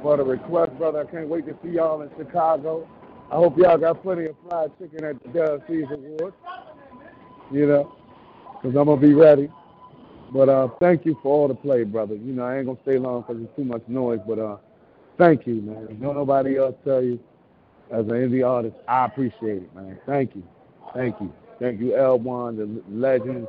[0.00, 1.06] for the request, brother.
[1.06, 2.88] I can't wait to see y'all in Chicago.
[3.34, 6.36] I hope y'all got plenty of fried chicken at the Dell Season Awards.
[7.50, 7.96] You know,
[8.62, 9.50] because I'm going to be ready.
[10.32, 12.14] But uh, thank you for all the play, brother.
[12.14, 14.58] You know, I ain't going to stay long because there's too much noise, but uh,
[15.18, 15.98] thank you, man.
[16.00, 17.18] Don't nobody else tell you,
[17.90, 19.98] as an indie artist, I appreciate it, man.
[20.06, 20.44] Thank you.
[20.94, 21.32] Thank you.
[21.58, 23.48] Thank you, L1, the legend,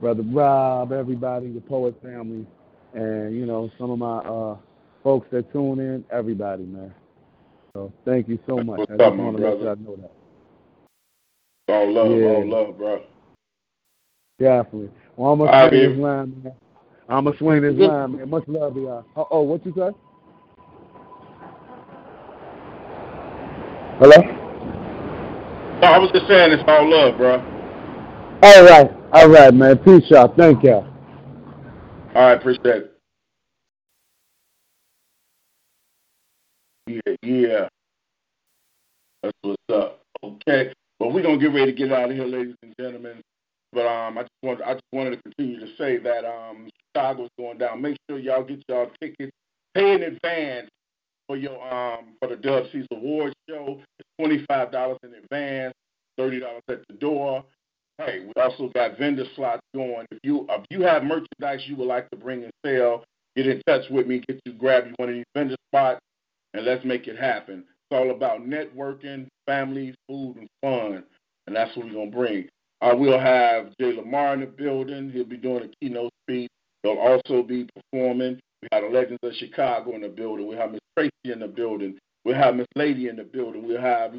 [0.00, 2.46] Brother Rob, everybody, the Poet family,
[2.94, 4.56] and, you know, some of my uh,
[5.04, 6.94] folks that tune in, everybody, man.
[7.74, 8.80] So thank you so much.
[8.80, 9.64] What's I just up, my want to let brother?
[9.64, 11.72] y'all know that.
[11.72, 12.26] All love, Yeah.
[12.26, 13.02] all love, bro.
[14.38, 14.90] Definitely.
[15.16, 16.52] Well, I'm gonna swing this line, man.
[17.08, 18.28] I'm gonna swing this line, man.
[18.28, 19.04] Much love y'all.
[19.16, 19.90] Oh, oh, what you say?
[23.98, 24.18] Hello.
[25.80, 27.38] No, I was just saying it's all love, bro.
[28.42, 29.78] All right, all right, man.
[29.78, 30.34] Peace, y'all.
[30.36, 30.86] Thank y'all.
[32.14, 32.91] All right, appreciate it.
[36.86, 37.68] Yeah, yeah.
[39.22, 40.00] That's what's up.
[40.24, 40.72] Okay.
[40.98, 43.20] Well, we're gonna get ready to get out of here, ladies and gentlemen.
[43.72, 47.30] But um, I just wanted, I just wanted to continue to say that um, Chicago's
[47.38, 47.80] going down.
[47.80, 49.32] Make sure y'all get y'all tickets.
[49.74, 50.68] Pay in advance
[51.26, 53.80] for your um for the Dub Ceez Awards show.
[53.98, 55.74] It's twenty five dollars in advance,
[56.18, 57.44] thirty dollars at the door.
[57.98, 60.06] Hey, we also got vendor slots going.
[60.10, 63.04] If you if you have merchandise you would like to bring and sell,
[63.36, 64.22] get in touch with me.
[64.26, 66.00] Get you grab you one of these vendor spots,
[66.54, 67.60] and let's make it happen.
[67.60, 71.04] It's all about networking, family, food, and fun,
[71.46, 72.48] and that's what we're gonna bring.
[72.80, 75.10] Uh, we'll have Jay Lamar in the building.
[75.10, 76.50] He'll be doing a keynote speech.
[76.82, 78.40] He'll also be performing.
[78.60, 80.48] We have the Legends of Chicago in the building.
[80.48, 81.98] We have Miss Tracy in the building.
[82.24, 83.66] We have Miss Lady in the building.
[83.66, 84.14] We have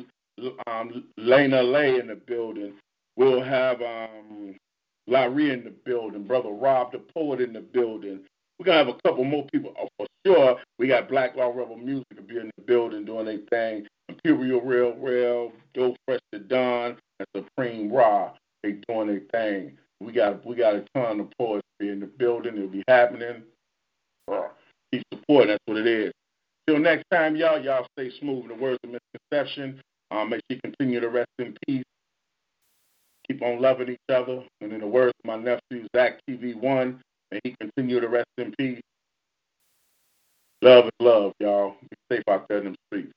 [0.68, 2.74] um, Lena Lay in the building.
[3.16, 4.56] We'll have um,
[5.08, 6.24] Larry in the building.
[6.24, 8.22] Brother Rob the Poet in the building.
[8.60, 10.58] We're to have a couple more people oh, for sure.
[10.80, 13.88] We got Black Law Rebel Music to be in the building doing their thing.
[14.10, 18.34] Imperial Real Real, Dope Fresh to Don, and Supreme Raw.
[18.62, 19.78] They doing their thing.
[20.00, 22.56] We got we got a ton of poets in the building.
[22.56, 23.44] It'll be happening.
[24.32, 24.50] Uh,
[24.92, 25.50] keep supporting.
[25.50, 26.12] That's what it is.
[26.68, 27.62] Till next time, y'all.
[27.62, 28.50] Y'all stay smooth.
[28.50, 29.82] The words of misconception.
[30.12, 31.84] Um, make sure you continue to rest in peace.
[33.28, 34.44] Keep on loving each other.
[34.62, 37.00] And in the words of my nephew, Zach TV1,
[37.34, 38.82] may he continue to rest in peace.
[40.62, 41.76] Love is love, y'all.
[41.82, 43.14] Be safe out there in the streets.